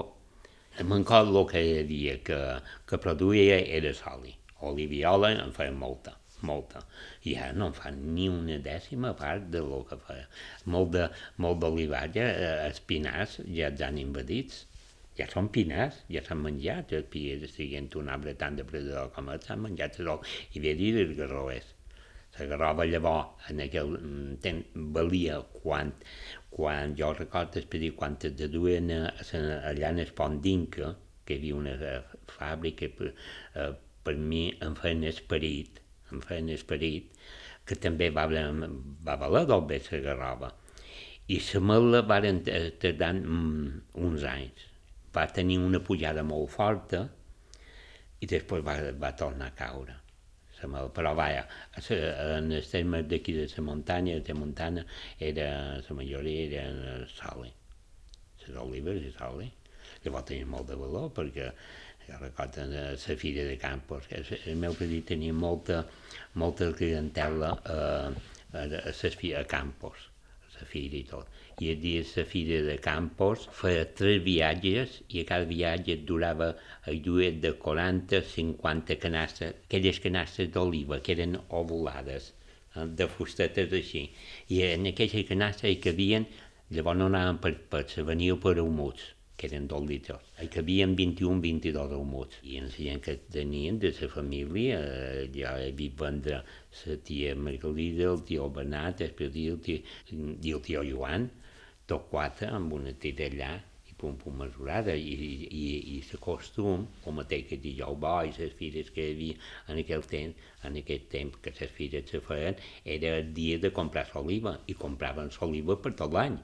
Mancot 0.87 1.33
el 1.33 1.41
que 1.49 1.65
havia 1.81 2.15
que, 2.23 2.39
que 2.87 3.01
produïa 3.03 3.59
era 3.79 3.91
soli 3.97 4.37
oliviola 4.71 5.31
en 5.35 5.53
feien 5.55 5.77
molta, 5.79 6.15
molta. 6.49 6.83
I 7.29 7.35
ara 7.45 7.55
no 7.57 7.69
en 7.71 7.77
fan 7.77 7.99
ni 8.15 8.27
una 8.31 8.59
dècima 8.63 9.13
part 9.19 9.49
de 9.53 9.63
lo 9.63 9.83
que 9.89 9.99
feia. 10.07 10.27
Molt 10.75 10.93
de, 10.97 11.07
molt 11.45 11.61
d'olivatge, 11.63 12.27
eh, 12.29 12.53
espinars 12.69 13.39
ja 13.47 13.71
els 13.71 13.83
han 13.87 13.99
invadits, 14.01 14.63
ja 15.17 15.27
són 15.29 15.49
pinars, 15.53 15.99
ja 16.09 16.23
s'han 16.25 16.41
menjat, 16.41 16.93
els 16.97 17.09
pies 17.13 17.45
siguent 17.53 17.91
un 18.01 18.09
arbre 18.15 18.33
tan 18.39 18.57
depredador 18.57 19.11
com 19.15 19.29
el, 19.29 19.41
s'han 19.45 19.61
menjat 19.67 19.99
el 20.01 20.11
i 20.57 20.63
ve 20.63 20.73
dir 20.79 20.93
els 21.03 21.15
garroers. 21.19 21.69
La 22.33 22.47
garrova 22.49 22.85
llavors 22.89 23.49
en 23.51 23.61
aquell 23.61 23.91
mm, 23.99 24.37
temps 24.41 24.77
valia 24.95 25.37
quan, 25.59 25.91
quan 26.55 26.95
jo 26.97 27.11
recordo 27.13 27.61
dir, 27.75 27.91
quan 27.99 28.17
es 28.29 28.49
duen 28.55 28.89
allà 28.95 29.91
en 29.91 30.01
el 30.01 30.13
pont 30.17 30.39
d'Inca, 30.41 30.95
que 31.25 31.35
hi 31.35 31.39
havia 31.39 31.59
una 31.59 31.75
eh, 31.91 31.99
fàbrica 32.33 32.89
eh, 32.89 33.69
per 34.03 34.15
mi 34.17 34.43
em 34.65 34.75
feien 34.79 35.03
esperit, 35.09 35.79
em 36.11 36.21
feien 36.23 36.51
esperit, 36.53 37.09
que 37.65 37.77
també 37.79 38.09
va, 38.11 38.27
va 38.27 39.17
valer 39.21 39.45
del 39.49 39.65
bé 39.69 39.79
la 39.89 40.03
garrova. 40.09 40.51
I 41.31 41.39
la 41.39 41.63
mela 41.63 42.03
varen 42.03 42.43
tardar 42.43 43.13
mm, 43.15 43.81
uns 44.03 44.23
anys 44.27 44.69
va 45.15 45.27
tenir 45.31 45.59
una 45.61 45.79
pujada 45.79 46.23
molt 46.25 46.51
forta 46.51 47.03
i 48.19 48.27
després 48.29 48.63
va, 48.65 48.75
va 48.99 49.13
tornar 49.19 49.51
a 49.51 49.57
caure. 49.57 49.99
Però 50.95 51.11
vaja, 51.15 51.41
en 52.37 52.51
els 52.55 52.69
termes 52.71 53.03
d'aquí 53.11 53.33
de 53.35 53.49
la 53.51 53.63
muntanya, 53.67 54.19
de 54.23 54.35
muntanya, 54.37 54.85
era, 55.19 55.47
la 55.83 55.95
majoria 55.97 56.45
eren 56.47 57.03
soli, 57.11 57.51
les 58.45 58.59
olives 58.61 59.01
i 59.03 59.11
soli. 59.17 59.49
Llavors 60.05 60.29
tenia 60.29 60.47
molt 60.47 60.69
de 60.71 60.77
valor 60.79 61.11
perquè 61.15 61.49
jo 62.13 62.19
recordo 62.21 62.65
la 62.65 62.95
fira 63.17 63.43
de 63.43 63.57
Campos, 63.57 64.07
que 64.07 64.21
el 64.45 64.57
meu 64.61 64.75
petit 64.77 65.05
tenia 65.09 65.33
molta, 65.33 65.83
molta 66.35 66.69
clientela 66.77 67.53
eh, 67.65 68.09
a, 68.53 68.65
a, 68.69 68.91
a, 68.93 69.39
a 69.39 69.43
Campos, 69.55 70.09
la 70.59 70.67
fira 70.69 70.99
i 70.99 71.07
tot 71.09 71.41
i 71.61 71.71
a 71.71 71.75
dia 71.85 72.03
la 72.15 72.25
fira 72.25 72.59
de 72.65 72.75
Campos 72.85 73.47
feia 73.59 73.85
tres 73.99 74.21
viatges 74.25 74.99
i 75.09 75.21
a 75.21 75.25
cada 75.31 75.49
viatge 75.49 75.97
durava 76.11 76.49
a 76.89 76.93
lluir 76.93 77.31
de 77.45 77.51
40-50 77.65 78.97
canastes, 79.05 79.57
aquelles 79.65 79.99
canastes 80.05 80.53
d'oliva 80.53 81.01
que 81.01 81.17
eren 81.17 81.39
ovulades, 81.61 82.33
eh, 82.75 82.85
de 83.01 83.09
fustetes 83.17 83.73
així. 83.81 84.05
I 84.53 84.61
en 84.69 84.93
aquelles 84.93 85.27
canastes 85.33 85.69
hi 85.71 85.81
cabien, 85.87 86.29
llavors 86.69 87.01
no 87.01 87.09
anaven 87.11 87.41
per 87.47 87.55
pets, 87.73 88.01
venia 88.13 88.37
per 88.47 88.59
humuts 88.61 89.11
que 89.37 89.47
eren 89.49 89.67
dos 89.67 89.83
litres. 89.89 90.21
Hi 90.41 90.47
cabien 90.53 90.95
21-22 90.97 91.95
humuts. 91.97 92.39
I 92.43 92.59
en 92.61 92.69
la 92.69 92.77
gent 92.77 93.01
que 93.05 93.15
tenien 93.35 93.79
de 93.81 93.91
la 93.99 94.09
família, 94.15 94.79
eh, 94.79 95.27
ja 95.35 95.55
he 95.59 95.71
vist 95.79 95.97
vendre 95.99 96.41
la 96.85 96.97
tia 97.07 97.35
Margalida, 97.35 98.11
el 98.13 98.23
tio 98.29 98.49
Bernat, 98.49 99.01
després 99.01 99.35
el 99.35 99.59
tio, 99.65 99.81
i 100.13 100.53
el 100.57 100.61
tio 100.67 100.83
Joan, 100.89 101.29
tot 101.89 102.09
quatre 102.11 102.49
amb 102.59 102.73
una 102.77 102.93
tira 103.05 103.27
allà 103.31 103.51
i 103.89 103.95
pum 103.99 104.15
pum 104.21 104.37
mesurada 104.43 104.93
i, 104.95 105.15
i, 105.49 105.65
i 105.95 105.97
el 106.03 106.21
costum, 106.23 106.87
com 107.03 107.19
a 107.19 107.25
que 107.27 107.59
dijous 107.65 107.99
bo 108.05 108.15
i 108.23 108.31
les 108.37 108.55
fires 108.61 108.93
que 108.95 109.09
hi 109.09 109.17
havia 109.17 109.41
en 109.73 109.81
aquell 109.83 110.07
temps, 110.15 110.47
en 110.69 110.79
aquest 110.83 111.09
temps 111.17 111.41
que 111.43 111.53
les 111.59 111.75
fires 111.79 112.09
se 112.09 112.21
feien, 112.29 112.55
era 112.97 113.17
el 113.17 113.33
dia 113.33 113.59
de 113.59 113.73
comprar 113.81 114.07
l'oliva 114.13 114.59
i 114.67 114.79
compraven 114.85 115.33
l'oliva 115.39 115.81
per 115.83 115.93
tot 116.03 116.13
l'any. 116.13 116.39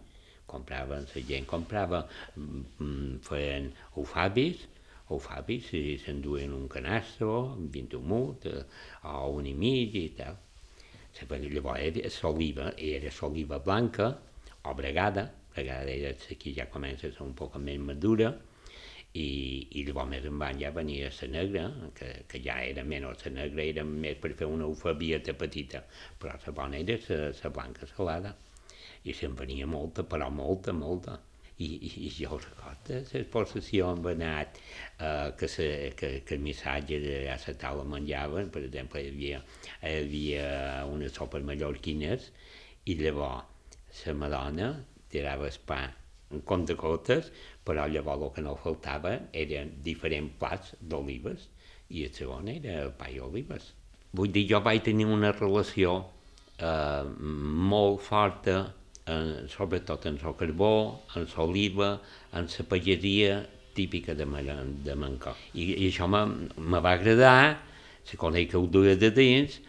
Compraven, 0.49 1.07
la 1.13 1.23
gent 1.29 1.47
comprava, 1.49 2.03
mm, 2.35 3.19
feien 3.27 3.71
ufabis, 4.01 4.65
ufabis 5.15 5.71
i 5.77 5.97
s'enduen 6.01 6.53
un 6.53 6.67
canastro, 6.67 7.55
20 7.77 7.97
humut, 7.97 8.45
eh, 8.45 8.63
o 9.03 9.29
un 9.37 9.45
i 9.49 9.53
mig 9.53 9.95
i 9.95 10.09
tal. 10.17 10.37
Llavors 11.19 12.21
l'oliva 12.23 12.73
era 12.77 13.11
l'oliva 13.19 13.59
blanca, 13.59 14.09
o 14.63 14.73
bregada, 14.75 15.29
bregada 15.55 15.89
era 15.89 16.13
aquí 16.31 16.53
ja 16.53 16.67
comença 16.69 17.07
a 17.07 17.11
ser 17.11 17.25
un 17.25 17.33
poc 17.33 17.57
més 17.57 17.79
madura, 17.79 18.33
i, 19.13 19.67
i 19.79 19.83
llavors 19.87 20.09
més 20.11 20.25
endavant 20.29 20.59
ja 20.61 20.69
venia 20.75 21.09
la 21.09 21.27
negra, 21.33 21.63
que, 21.97 22.09
que 22.29 22.41
ja 22.45 22.59
era 22.61 22.83
menys, 22.83 23.25
la 23.25 23.31
negra 23.39 23.65
era 23.65 23.83
més 23.83 24.19
per 24.21 24.35
fer 24.41 24.45
una 24.47 24.67
ufabieta 24.69 25.33
petita, 25.33 25.81
però 26.19 26.37
la 26.45 26.53
bona 26.61 26.77
era 26.77 26.99
la 27.41 27.49
blanca 27.49 27.89
salada, 27.95 28.35
i 29.03 29.15
se'n 29.15 29.36
venia 29.39 29.67
molta, 29.67 30.03
però 30.03 30.29
molta, 30.29 30.74
molta. 30.74 31.19
I, 31.60 31.67
i, 31.67 31.89
i 32.08 32.10
jo 32.15 32.38
recordo 32.39 32.96
l'exposició 33.12 33.89
amb 33.91 34.05
anat 34.13 34.60
eh, 34.62 35.34
que, 35.36 35.50
se, 35.51 35.65
que, 36.00 36.12
que 36.24 36.38
el 36.38 36.46
missatge 36.46 37.01
de 37.03 37.17
a 37.27 37.36
la 37.36 37.55
taula 37.60 37.84
menjaven, 37.84 38.48
per 38.53 38.63
exemple, 38.63 39.03
hi 39.03 39.12
havia, 39.12 39.41
hi 39.84 39.96
havia 39.98 40.48
unes 40.88 41.12
sopes 41.19 41.43
mallorquines 41.43 42.29
i 42.88 42.96
llavors 43.01 44.05
la 44.05 44.15
Madonna 44.15 44.69
tirava 45.12 45.50
el 45.50 45.60
pa 45.67 45.81
en 46.31 46.43
compte 46.46 46.75
gotes, 46.77 47.31
però 47.65 47.88
llavors 47.89 48.27
el 48.27 48.34
que 48.36 48.46
no 48.46 48.55
faltava 48.63 49.15
eren 49.43 49.74
diferents 49.86 50.36
plats 50.39 50.75
d'olives 50.79 51.50
i 51.89 52.05
el 52.05 52.13
segon 52.13 52.50
era 52.53 52.84
el 52.86 52.93
pa 52.98 53.10
i 53.10 53.19
olives. 53.19 53.74
Vull 54.13 54.31
dir, 54.34 54.46
jo 54.50 54.62
vaig 54.65 54.84
tenir 54.86 55.08
una 55.10 55.31
relació 55.36 55.96
eh, 56.58 57.05
molt 57.74 58.01
forta, 58.05 58.60
eh, 59.09 59.47
sobretot 59.49 60.05
en 60.09 60.19
el 60.21 60.35
carbó, 60.37 61.05
en 61.15 61.25
l'oliva, 61.35 61.95
en 62.33 62.47
la 62.47 62.65
pagesia 62.69 63.39
típica 63.73 64.13
de, 64.15 64.25
de 64.83 64.95
Mancó. 64.95 65.35
I, 65.53 65.73
i 65.73 65.89
això 65.89 66.07
me 66.09 66.79
va 66.83 66.93
agradar, 66.93 67.59
se 68.05 68.17
coneix 68.17 68.49
que 68.51 68.57
ho 68.57 68.67
duia 68.67 68.95
de 68.99 69.11
dins, 69.15 69.59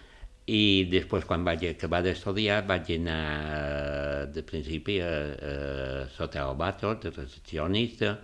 i 0.50 0.88
després, 0.90 1.24
quan 1.28 1.44
vaig 1.46 1.62
acabar 1.68 2.00
d'estudiar, 2.02 2.64
vaig 2.66 2.88
anar 2.96 3.22
eh, 3.54 4.26
de 4.34 4.42
principi 4.46 4.98
a, 5.04 5.10
a 5.10 5.54
sota 6.16 6.42
el 6.42 6.56
Bator, 6.58 6.98
de 7.02 7.12
recepcionista, 7.14 8.16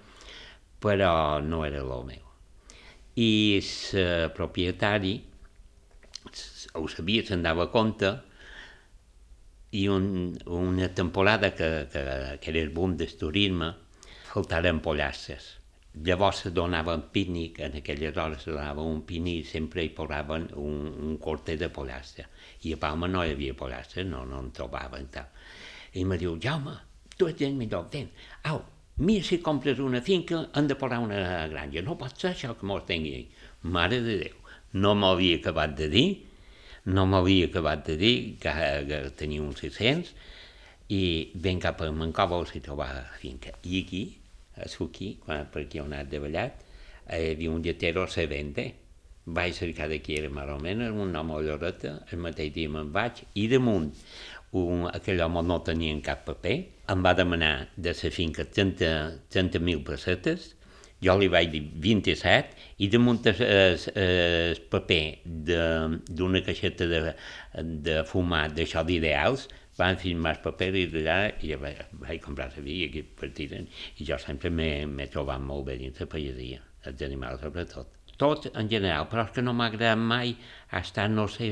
però 0.83 1.41
no 1.45 1.65
era 1.67 1.85
el 1.85 2.07
meu. 2.09 2.25
I 3.17 3.31
el 3.97 4.33
propietari 4.37 5.15
ho 6.77 6.89
sabia, 6.91 7.23
se'n 7.25 7.45
dava 7.45 7.69
compte, 7.73 8.11
i 9.73 9.89
un, 9.89 10.37
una 10.47 10.89
temporada 10.95 11.55
que, 11.55 11.89
que, 11.93 12.03
que 12.41 12.51
era 12.51 12.61
el 12.61 12.71
boom 12.71 12.97
del 12.97 13.17
turisme, 13.19 13.75
faltaren 14.33 14.81
pollasses 14.81 15.57
Llavors 16.05 16.43
se 16.43 16.51
donava 16.51 16.95
un 16.95 17.07
pícnic, 17.09 17.59
en 17.65 17.77
aquelles 17.79 18.17
hores 18.21 18.43
se 18.43 18.51
donava 18.51 18.83
un 18.85 19.01
pícnic 19.09 19.39
i 19.41 19.49
sempre 19.49 19.81
hi 19.85 19.89
posaven 19.97 20.51
un, 20.61 20.91
un 21.07 21.15
corte 21.17 21.55
de 21.57 21.71
pollastre. 21.73 22.27
I 22.69 22.75
a 22.75 22.81
Palma 22.83 23.09
no 23.09 23.23
hi 23.25 23.33
havia 23.33 23.55
pollastre, 23.57 24.05
no, 24.05 24.27
no 24.29 24.43
en 24.45 24.51
trobaven 24.53 25.09
tal. 25.15 25.31
I 25.97 26.05
em 26.05 26.13
diu, 26.21 26.35
Jaume, 26.43 26.75
tu 27.17 27.31
ets 27.31 27.47
el 27.49 27.57
millor, 27.57 27.89
ven, 27.95 28.11
au, 28.51 28.61
mira 29.09 29.25
si 29.25 29.39
compres 29.41 29.81
una 29.81 30.03
finca, 30.05 30.43
han 30.53 30.69
de 30.69 30.77
posar 30.77 31.01
una 31.07 31.47
granja. 31.49 31.81
No 31.87 31.97
pot 31.97 32.21
ser 32.21 32.35
això 32.35 32.53
que 32.59 32.69
mos 32.69 32.85
tingui. 32.85 33.31
Mare 33.63 34.03
de 34.05 34.19
Déu, 34.27 34.37
no 34.77 34.93
m'havia 35.01 35.41
acabat 35.41 35.79
de 35.81 35.89
dir, 35.97 36.09
no 36.87 37.07
m'havia 37.11 37.49
acabat 37.51 37.85
de 37.89 37.97
dir 37.99 38.17
que, 38.43 38.53
que 38.89 39.01
tenia 39.19 39.43
uns 39.43 39.61
600 39.65 40.13
i 40.95 41.03
ven 41.35 41.59
cap 41.61 41.83
a 41.83 41.91
Mancova 41.91 42.39
si 42.47 42.63
trobar 42.63 42.91
finca. 43.21 43.53
I 43.67 43.83
aquí 43.83 44.03
a 44.57 44.69
Suki, 44.71 45.17
quan, 45.25 45.49
per 45.53 45.67
aquí 45.67 45.83
on 45.83 45.93
ha 45.93 46.05
treballat, 46.07 46.63
hi 47.11 47.33
havia 47.35 47.51
un 47.51 47.63
lletero 47.63 48.05
a 48.07 48.11
la 48.15 48.27
venda. 48.31 48.67
Vaig 49.27 49.57
cercar 49.59 49.89
de 49.91 49.99
qui 49.99 50.15
era 50.21 50.31
més 50.31 50.51
o 50.55 50.57
menys, 50.63 50.93
un 50.95 51.17
home 51.19 51.35
a 51.35 51.41
Lloreta, 51.43 51.97
el 52.13 52.21
mateix 52.23 52.53
dia 52.55 52.71
me'n 52.71 52.93
vaig, 52.95 53.25
i 53.35 53.49
damunt 53.51 53.91
un, 54.55 54.87
aquell 54.87 55.21
home 55.25 55.43
no 55.43 55.59
tenia 55.67 55.97
cap 56.07 56.23
paper, 56.29 56.55
em 56.95 57.03
va 57.03 57.15
demanar 57.19 57.67
de 57.75 57.91
la 57.91 58.11
finca 58.15 58.47
30.000 58.47 59.27
30 59.35 59.83
pessetes, 59.89 60.53
jo 61.05 61.17
li 61.21 61.29
vaig 61.33 61.51
dir 61.53 61.63
27, 61.85 62.57
i 62.85 62.89
damunt 62.93 63.27
el, 63.29 63.43
el, 63.45 63.79
el 64.03 64.61
paper 64.73 65.03
d'una 65.25 66.43
caixeta 66.47 66.89
de, 66.91 67.03
de 67.89 68.01
fumar 68.09 68.47
d'això 68.55 68.85
d'ideals, 68.87 69.49
van 69.77 69.99
firmar 70.01 70.37
el 70.37 70.41
paper 70.45 70.71
i 70.81 70.87
d'allà 70.93 71.19
i 71.45 71.51
ja 71.53 71.59
vaig, 71.61 71.83
vaig 72.01 72.23
comprar 72.25 72.49
la 72.55 72.65
via 72.65 72.89
i 72.89 73.03
partiren 73.21 73.69
i 74.01 74.07
jo 74.09 74.17
sempre 74.23 74.51
m'he 74.51 75.11
trobat 75.13 75.43
molt 75.43 75.69
bé 75.69 75.77
dins 75.83 76.01
la 76.01 76.09
pagesia, 76.09 76.63
els 76.89 77.05
animals 77.05 77.45
sobretot. 77.45 77.93
Tot 78.17 78.49
en 78.57 78.71
general, 78.73 79.11
però 79.11 79.27
és 79.27 79.35
que 79.37 79.45
no 79.45 79.53
m'ha 79.53 79.69
agradat 79.69 80.01
mai 80.01 80.33
estar, 80.79 81.11
no 81.13 81.27
sé, 81.29 81.51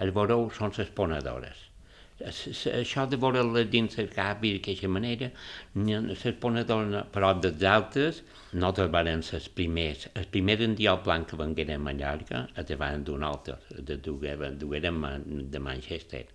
el 0.00 0.12
veureu 0.16 0.48
són 0.56 0.72
les 0.78 0.88
ponedores. 0.96 1.73
Això 2.22 3.04
de 3.10 3.18
veure-les 3.18 3.66
dins 3.72 3.98
el 3.98 4.10
cap 4.12 4.44
i 4.46 4.52
d'aquesta 4.54 4.90
manera, 4.96 5.30
les 5.74 6.22
ponedores, 6.40 7.08
però 7.14 7.32
dels 7.40 7.64
altres, 7.66 8.22
nosaltres 8.52 8.92
vam 8.94 9.24
ser 9.26 9.40
els 9.40 9.48
primers. 9.58 10.06
El 10.14 10.28
primer 10.36 10.60
en 10.62 10.76
dia 10.78 10.94
blanc 10.94 11.28
que 11.30 11.40
vengueren 11.40 11.80
a 11.80 11.84
Mallorca, 11.88 12.46
a 12.54 12.62
davant 12.62 13.02
d'un 13.04 13.26
altre, 13.26 13.58
de 13.90 13.98
dugueren 13.98 15.50
de 15.50 15.58
Manchester 15.58 16.26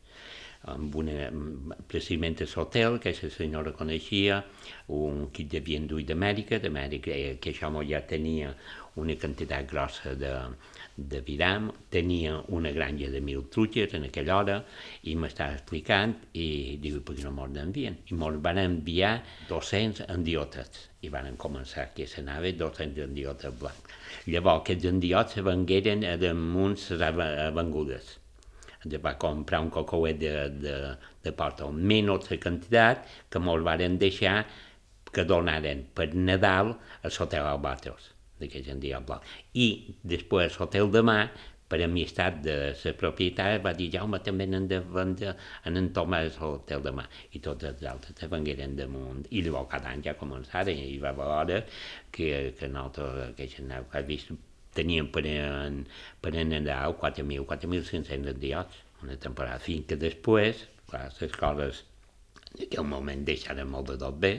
amb 0.67 0.95
una, 0.99 1.29
precisament 1.87 2.35
a 2.43 2.47
l'hotel, 2.51 2.99
que 2.99 3.13
la 3.15 3.29
senyora 3.31 3.71
coneixia, 3.71 4.41
un 4.91 5.29
que 5.31 5.45
devien 5.47 5.87
dur 5.87 6.01
d'Amèrica, 6.03 6.59
d'Amèrica, 6.59 7.11
eh, 7.15 7.37
que 7.39 7.53
això 7.53 7.71
ja 7.87 8.01
tenia 8.01 8.53
una 8.99 9.15
quantitat 9.15 9.69
grossa 9.69 10.15
de, 10.15 10.33
de 11.11 11.21
viram, 11.25 11.69
tenia 11.93 12.35
una 12.57 12.71
granja 12.75 13.09
de 13.13 13.21
mil 13.23 13.45
trutxes 13.53 13.95
en 13.97 14.07
aquella 14.09 14.37
hora 14.37 14.57
i 15.07 15.15
m'estava 15.15 15.57
explicant 15.57 16.15
i 16.33 16.77
diu, 16.83 16.99
per 17.05 17.15
què 17.17 17.25
no 17.25 17.33
mos 17.35 17.51
n'envien? 17.55 17.99
I 18.11 18.19
mos 18.19 18.39
van 18.43 18.61
enviar 18.61 19.15
200 19.49 20.05
endiotes 20.15 20.87
i 21.01 21.11
van 21.13 21.35
començar 21.39 21.89
que 21.95 22.07
s'anava 22.07 22.51
200 22.51 23.05
endiotes 23.07 23.59
blancs. 23.61 23.99
Llavors, 24.27 24.63
aquests 24.63 24.89
endiots 24.93 25.37
se 25.37 25.45
vengueren 25.45 26.03
damunt 26.21 26.79
les 26.89 27.21
avengudes 27.49 28.17
de 28.83 28.97
va 28.97 29.17
comprar 29.19 29.59
un 29.61 29.69
cocouet 29.69 30.19
de, 30.19 30.33
de, 30.63 30.75
de 31.23 31.31
porta, 31.35 31.67
menys 31.71 32.29
la 32.31 32.37
quantitat 32.43 33.09
que 33.29 33.41
molt 33.43 33.65
varen 33.67 33.97
deixar 33.99 34.45
que 35.11 35.25
donaren 35.25 35.83
per 35.95 36.13
Nadal 36.13 36.71
a 37.03 37.11
l'hotel 37.11 37.47
Albatros, 37.49 38.11
d'aquell 38.41 38.73
en 38.73 38.81
dia 38.83 38.99
blanc. 39.05 39.23
I 39.53 39.67
després 40.15 40.59
l'hotel 40.59 40.91
de 40.95 41.03
mà, 41.05 41.19
per 41.69 41.77
amistat 41.85 42.39
de 42.41 42.55
la 42.71 42.93
propietat, 42.97 43.59
va 43.61 43.75
dir, 43.77 43.91
Jaume, 43.93 44.17
també 44.25 44.47
n'han 44.49 44.65
de 44.71 44.79
vendre 44.95 45.35
en 45.69 45.77
en 45.77 45.89
Tomàs 45.93 46.39
l'hotel 46.41 46.81
de 46.87 46.93
mà. 46.97 47.05
I 47.37 47.43
tots 47.45 47.67
els 47.69 47.83
altres 47.93 48.17
se 48.17 48.29
vengueren 48.31 48.75
damunt. 48.79 49.27
I 49.29 49.43
llavors 49.45 49.69
cada 49.75 49.93
any 49.93 50.01
ja 50.07 50.17
començaren, 50.17 50.81
i 50.81 50.97
va 51.03 51.13
veure 51.13 51.63
que, 52.11 52.55
que 52.57 52.71
nosaltres, 52.73 53.35
que 53.37 53.49
gent 53.53 53.75
ha 53.77 54.01
vist 54.07 54.33
teníem 54.73 55.09
per, 55.13 55.25
en, 55.29 55.83
per 56.21 56.33
en 56.37 56.53
Nadal 56.53 56.95
4.000, 56.97 57.45
4.500 57.49 58.33
endiots 58.33 58.85
una 59.03 59.15
temporada, 59.15 59.59
fins 59.63 59.87
que 59.87 59.97
després, 59.99 60.65
clar, 60.89 61.07
les 61.21 61.35
coses 61.39 61.83
en 62.49 62.63
aquell 62.65 62.87
moment 62.87 63.21
deixaren 63.27 63.69
molt 63.71 63.91
de 63.91 63.97
tot 64.01 64.17
bé, 64.19 64.33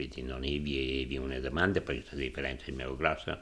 vull 0.00 0.10
dir, 0.16 0.26
no 0.28 0.40
n'hi 0.42 0.56
havia, 0.58 0.82
hi 0.82 1.02
havia 1.04 1.24
una 1.26 1.40
demanda 1.44 1.84
perquè 1.86 2.16
la 2.16 2.22
diferència 2.24 2.72
és 2.72 2.78
molt 2.80 2.98
grossa, 3.00 3.38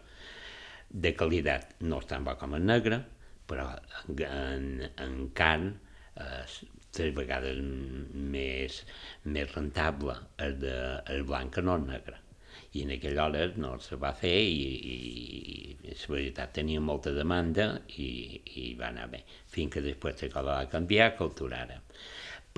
de 0.88 1.14
qualitat 1.16 1.76
no 1.84 2.02
és 2.02 2.10
tan 2.10 2.26
bo 2.26 2.34
com 2.40 2.56
en 2.58 2.68
negre, 2.68 3.02
però 3.48 3.68
en, 4.28 4.68
en, 5.00 5.18
carn 5.36 5.72
eh, 6.20 6.44
tres 6.92 7.12
vegades 7.16 7.60
més, 7.62 8.82
més 9.24 9.52
rentable 9.54 10.16
el, 10.44 10.56
de, 10.64 10.78
el 11.14 11.24
blanc 11.28 11.54
que 11.56 11.64
no 11.64 11.76
el 11.78 11.86
negre 11.88 12.18
i 12.76 12.82
en 12.84 12.92
aquella 12.92 13.24
hora 13.26 13.46
no 13.56 13.70
se 13.80 13.96
va 13.96 14.10
fer 14.16 14.34
i, 14.44 14.64
i, 14.94 14.96
i 15.88 15.94
la 15.94 16.08
veritat 16.14 16.52
tenia 16.58 16.82
molta 16.84 17.14
demanda 17.16 17.68
i, 17.96 18.08
i 18.60 18.64
va 18.80 18.90
anar 18.90 19.08
bé, 19.12 19.22
fins 19.54 19.72
que 19.74 19.84
després 19.84 20.20
la 20.24 20.32
cosa 20.34 20.48
va 20.50 20.72
canviar, 20.72 21.14
culturara. 21.20 21.78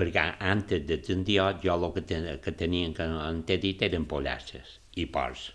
Perquè 0.00 0.22
antes 0.48 0.84
de 0.88 0.96
Tendiot 1.04 1.58
jo 1.60 1.74
el 1.76 1.88
que, 1.92 2.02
ten, 2.08 2.26
que 2.40 2.52
tenien 2.56 2.94
que 2.96 3.04
en 3.04 3.42
t'he 3.44 3.58
dit 3.60 3.82
eren 3.84 4.06
pollasses 4.08 4.78
i 4.96 5.04
porcs. 5.12 5.50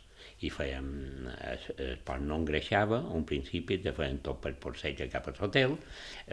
I 0.45 0.51
fèiem, 0.53 0.89
el, 1.33 1.63
el 1.81 1.93
porc 2.05 2.21
no 2.21 2.37
engreixava, 2.41 2.99
un 3.17 3.23
principi 3.25 3.79
de 3.81 3.93
feien 3.97 4.19
tot 4.25 4.41
per 4.43 4.51
porceig 4.61 5.01
cap 5.09 5.29
a 5.31 5.33
l'hotel, 5.39 5.73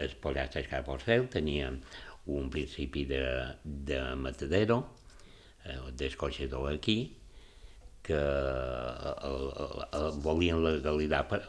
els 0.05 0.13
pollasses 0.21 0.69
cap 0.69 0.85
a 0.85 0.97
l'hotel 0.97 1.25
tenien 1.33 1.79
un 2.37 2.51
principi 2.53 3.07
de, 3.09 3.23
de 3.63 3.99
matadero, 4.19 4.79
eh, 5.65 5.79
d'escorxador 5.97 6.69
aquí, 6.75 6.99
que 8.03 8.17
el, 8.17 9.45
el, 9.99 10.07
volien 10.25 10.59
legalitzar. 10.63 11.39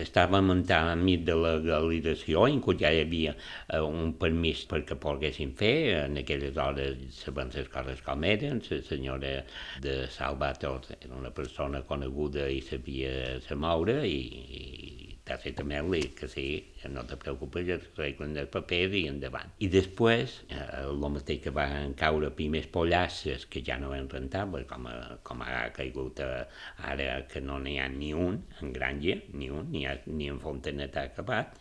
Estàvem 0.00 0.52
enmig 0.54 1.26
de 1.28 1.36
legalització, 1.36 2.46
inclús 2.48 2.80
ja 2.80 2.92
hi 2.94 3.02
havia 3.04 3.34
eh, 3.36 3.82
un 3.84 4.14
permís 4.20 4.64
perquè 4.70 4.96
poguessin 5.00 5.52
fer, 5.60 5.74
en 6.06 6.18
aquelles 6.22 6.56
hores 6.56 7.20
sabent 7.20 7.52
les 7.56 7.68
coses 7.72 8.00
com 8.06 8.24
eren, 8.24 8.64
la 8.70 8.80
senyora 8.88 9.36
de 9.84 9.96
Salvator 10.16 10.88
era 11.00 11.14
una 11.20 11.30
persona 11.30 11.84
coneguda 11.86 12.48
i 12.48 12.60
sabia 12.64 13.38
se 13.44 13.56
moure 13.58 14.00
i, 14.08 14.20
i 14.60 15.09
li 15.26 16.00
que 16.16 16.28
sí, 16.28 16.72
no 16.90 17.04
te 17.06 17.16
preocupes, 17.16 17.66
ja 17.66 17.76
arreglen 17.76 18.36
els 18.36 18.50
papers 18.50 18.94
i 18.94 19.06
endavant. 19.08 19.52
I 19.60 19.68
després, 19.68 20.40
eh, 20.48 20.86
mateix 20.90 21.42
que 21.42 21.50
van 21.50 21.94
caure 21.94 22.30
primers 22.30 22.66
pollasses 22.66 23.46
que 23.46 23.62
ja 23.62 23.78
no 23.78 23.92
eren 23.94 24.08
rentables, 24.08 24.66
com, 24.66 24.86
a, 24.86 25.18
com 25.22 25.42
ha 25.42 25.70
caigut 25.72 26.20
a, 26.20 26.46
ara 26.92 27.26
que 27.28 27.40
no 27.40 27.58
n'hi 27.58 27.78
ha 27.78 27.88
ni 27.88 28.12
un 28.12 28.42
en 28.60 28.72
granja, 28.72 29.16
ni 29.32 29.50
un, 29.50 29.70
ni, 29.70 29.86
ha, 29.86 29.98
ni 30.06 30.28
en 30.28 30.40
Fontanet 30.40 30.96
ha 30.96 31.06
acabat, 31.10 31.58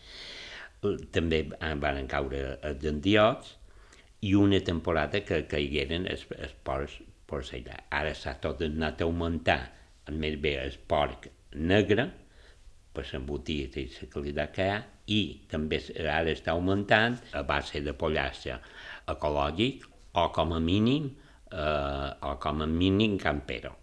eh, 0.83 0.95
també 1.11 1.43
van 1.59 2.07
caure 2.07 2.59
els 2.63 2.85
endiots 2.85 3.57
i 4.21 4.33
una 4.35 4.59
temporada 4.59 5.21
que 5.21 5.45
caigueren 5.47 6.07
els, 6.07 6.25
els 6.37 6.55
porcs 6.63 6.99
porcellà. 7.29 7.83
Ara 7.93 8.15
s'ha 8.17 8.33
tot 8.41 8.63
anat 8.65 9.01
a 9.01 9.07
augmentar, 9.07 9.61
més 10.09 10.39
bé 10.41 10.55
el 10.63 10.73
porc 10.89 11.29
negre, 11.53 12.09
per 12.99 13.07
l'embotit 13.13 13.77
i 13.79 13.87
la 14.35 14.47
que 14.51 14.67
ha, 14.67 14.79
i 15.07 15.21
també 15.49 15.79
ara 16.03 16.31
està 16.31 16.53
augmentant 16.53 17.17
a 17.33 17.43
base 17.47 17.81
de 17.81 17.93
pollastre 17.93 18.59
ecològic 19.09 19.85
o 20.19 20.29
com 20.35 20.53
a 20.53 20.59
mínim, 20.59 21.09
eh, 21.51 22.09
o 22.21 22.35
com 22.41 22.61
a 22.61 22.67
mínim 22.67 23.17
campero. 23.17 23.75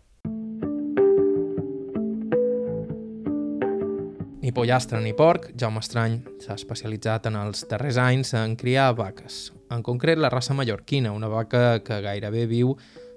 Ni 4.42 4.52
pollastre 4.54 5.00
ni 5.02 5.10
porc, 5.16 5.48
Jaume 5.58 5.80
Estrany 5.82 6.20
s'ha 6.44 6.54
especialitzat 6.54 7.26
en 7.26 7.40
els 7.40 7.64
darrers 7.66 7.96
anys 7.98 8.30
en 8.38 8.54
criar 8.54 8.92
vaques. 8.94 9.50
En 9.74 9.82
concret, 9.82 10.20
la 10.20 10.30
raça 10.30 10.54
mallorquina, 10.54 11.10
una 11.10 11.26
vaca 11.26 11.80
que 11.82 11.98
gairebé 12.04 12.44
viu 12.46 12.76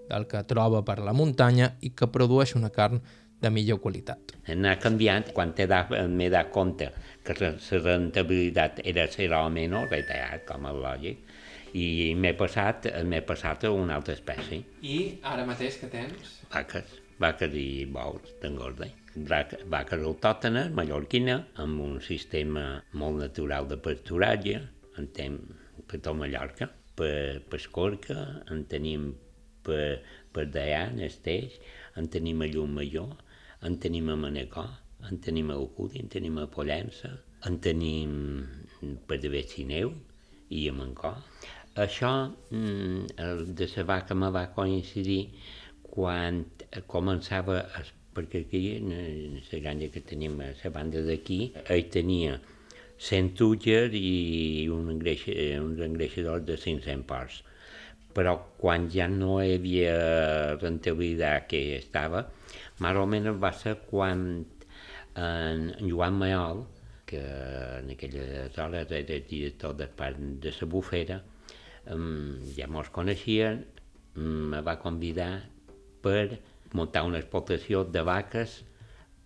del 0.09 0.25
que 0.25 0.41
troba 0.49 0.81
per 0.81 0.97
la 1.05 1.13
muntanya 1.13 1.75
i 1.85 1.91
que 1.93 2.09
produeix 2.09 2.55
una 2.57 2.71
carn 2.73 3.03
de 3.41 3.49
millor 3.53 3.79
qualitat. 3.83 4.33
Anar 4.51 4.75
canviant, 4.83 5.31
quan 5.35 5.53
m'he 5.55 6.29
dat 6.29 6.51
compte 6.51 6.89
que 7.23 7.35
la 7.39 7.53
rentabilitat 7.83 8.81
era 8.83 9.07
zero 9.07 9.43
o 9.45 9.49
menys, 9.49 9.89
retallat, 9.91 10.45
com 10.47 10.67
és 10.69 10.79
lògic, 10.85 11.21
i 11.77 12.13
m'he 12.15 12.33
passat, 12.33 12.89
m'he 13.05 13.21
passat 13.21 13.65
a 13.65 13.71
una 13.71 13.95
altra 13.99 14.15
espècie. 14.17 14.63
I 14.81 15.19
ara 15.23 15.45
mateix 15.45 15.77
que 15.81 15.91
tens? 15.91 16.39
Vaques, 16.51 16.97
vaques 17.21 17.53
i 17.53 17.85
bous 17.85 18.35
d'engorda. 18.41 18.89
Vaques 19.69 20.03
autòctones, 20.05 20.69
mallorquina, 20.75 21.39
amb 21.61 21.81
un 21.85 21.97
sistema 22.01 22.83
molt 22.93 23.19
natural 23.23 23.67
de 23.69 23.79
pasturatge, 23.81 24.59
en 24.99 25.07
tem 25.15 25.39
per 25.89 25.99
tot 26.03 26.17
Mallorca, 26.17 26.67
per, 26.99 27.41
per 27.49 27.59
Escorca, 27.59 28.19
en 28.51 28.65
tenim 28.69 29.13
per, 29.65 29.99
per 30.35 30.45
Deià, 30.51 30.89
Esteix, 31.07 31.57
en 31.97 32.09
tenim 32.11 32.43
a 32.43 32.49
Llum 32.51 32.75
Major, 32.77 33.15
en 33.63 33.77
tenim 33.79 34.09
a 34.09 34.15
Manacor, 34.15 34.69
en 35.09 35.19
tenim 35.23 35.51
a 35.51 35.57
Ocudi, 35.59 35.99
en 36.03 36.11
tenim 36.11 36.37
a 36.39 36.47
Pollença, 36.51 37.11
en 37.47 37.57
tenim 37.63 38.13
per 39.07 39.19
de 39.23 39.31
Vecineu 39.31 39.93
i 40.55 40.67
a 40.69 40.75
Mancor. 40.75 41.17
Això 41.79 42.11
mm, 42.51 43.53
de 43.55 43.67
la 43.75 43.85
vaca 43.87 44.15
me 44.17 44.29
va 44.35 44.49
coincidir 44.55 45.21
quan 45.89 46.43
començava, 46.91 47.61
perquè 48.15 48.43
aquí, 48.45 48.63
en 48.77 49.39
la 49.39 49.59
granja 49.63 49.91
que 49.93 50.03
tenim 50.11 50.39
a 50.43 50.49
la 50.63 50.71
banda 50.75 51.03
d'aquí, 51.05 51.39
ell 51.67 51.85
tenia 51.93 52.39
100 52.99 53.35
tutges 53.39 53.95
i 53.95 54.67
un 54.75 54.89
engreix, 54.95 55.23
uns 55.63 55.79
engreixadors 55.85 56.43
de 56.47 56.57
500 56.59 57.05
porcs. 57.07 57.43
Però 58.15 58.35
quan 58.59 58.89
ja 58.91 59.07
no 59.07 59.37
hi 59.39 59.53
havia 59.55 59.95
rentabilitat 60.59 61.47
que 61.51 61.61
estava, 61.77 62.25
més 62.83 62.99
o 62.99 63.05
menys 63.09 63.39
va 63.41 63.51
ser 63.55 63.75
quan 63.89 64.23
en 65.19 65.65
Joan 65.81 66.19
Mayol, 66.19 66.63
que 67.09 67.19
en 67.19 67.89
aquelles 67.89 68.57
hores 68.57 68.91
era 68.91 69.19
director 69.29 69.75
de 69.75 69.87
part 69.87 70.17
de 70.17 70.53
la 70.53 70.67
bufera, 70.69 71.19
ja 72.55 72.67
mos 72.69 72.91
coneixien, 72.93 73.63
me 74.19 74.61
va 74.61 74.77
convidar 74.81 75.31
per 76.03 76.39
muntar 76.73 77.03
una 77.07 77.19
explotació 77.19 77.83
de 77.83 78.03
vaques 78.05 78.59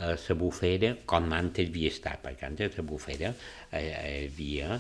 a 0.03 0.13
la 0.15 0.35
bufera 0.35 0.93
com 1.05 1.31
antes 1.35 1.69
havia 1.69 1.91
estat, 1.91 2.21
perquè 2.23 2.47
antes 2.47 2.77
la 2.77 2.85
bufera 2.87 3.33
eh, 3.71 4.25
havia 4.25 4.79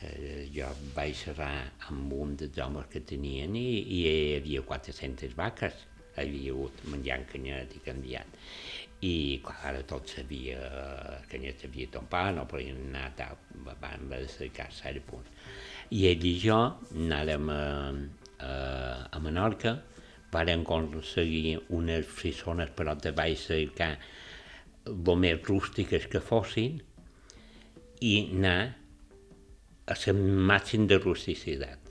eh, 0.00 0.48
jo 0.52 0.68
vaig 0.94 1.14
xerrar 1.16 1.54
amb 1.88 2.12
un 2.12 2.36
dels 2.40 2.58
homes 2.64 2.90
que 2.92 3.02
tenien 3.06 3.56
i, 3.56 3.68
i 3.80 4.02
hi 4.04 4.36
havia 4.36 4.62
400 4.66 5.36
vaques 5.38 5.86
havia 6.16 6.54
hagut 6.54 6.84
menjant 6.90 7.26
canyet 7.30 7.76
i 7.76 7.82
canviat. 7.84 8.38
I 9.06 9.40
clar, 9.44 9.58
ara 9.70 9.82
tot 9.88 10.10
sabia, 10.12 10.58
canyet 11.30 11.62
sabia 11.64 11.88
tompar, 11.92 12.30
no 12.36 12.46
podien 12.48 12.80
anar 12.90 13.12
tal, 13.16 13.38
van 13.80 14.08
dedicar 14.10 14.68
a 14.68 14.92
punt. 15.06 15.28
I 15.90 16.06
ell 16.10 16.24
i 16.24 16.34
jo 16.38 16.58
anàrem 16.94 17.48
a, 17.50 17.62
a, 18.38 18.52
a 19.10 19.18
Menorca, 19.20 19.78
varen 20.30 20.62
aconseguir 20.62 21.58
unes 21.74 22.06
frisones, 22.06 22.70
però 22.76 22.94
te 22.96 23.10
vaig 23.10 23.38
cercar 23.38 23.96
el 24.86 25.16
més 25.16 25.40
rústiques 25.46 26.06
que 26.06 26.20
fossin 26.20 26.80
i 28.00 28.14
anar 28.32 28.74
a 29.90 29.96
la 30.06 30.12
màxim 30.14 30.86
de 30.86 30.98
rusticitat 30.98 31.89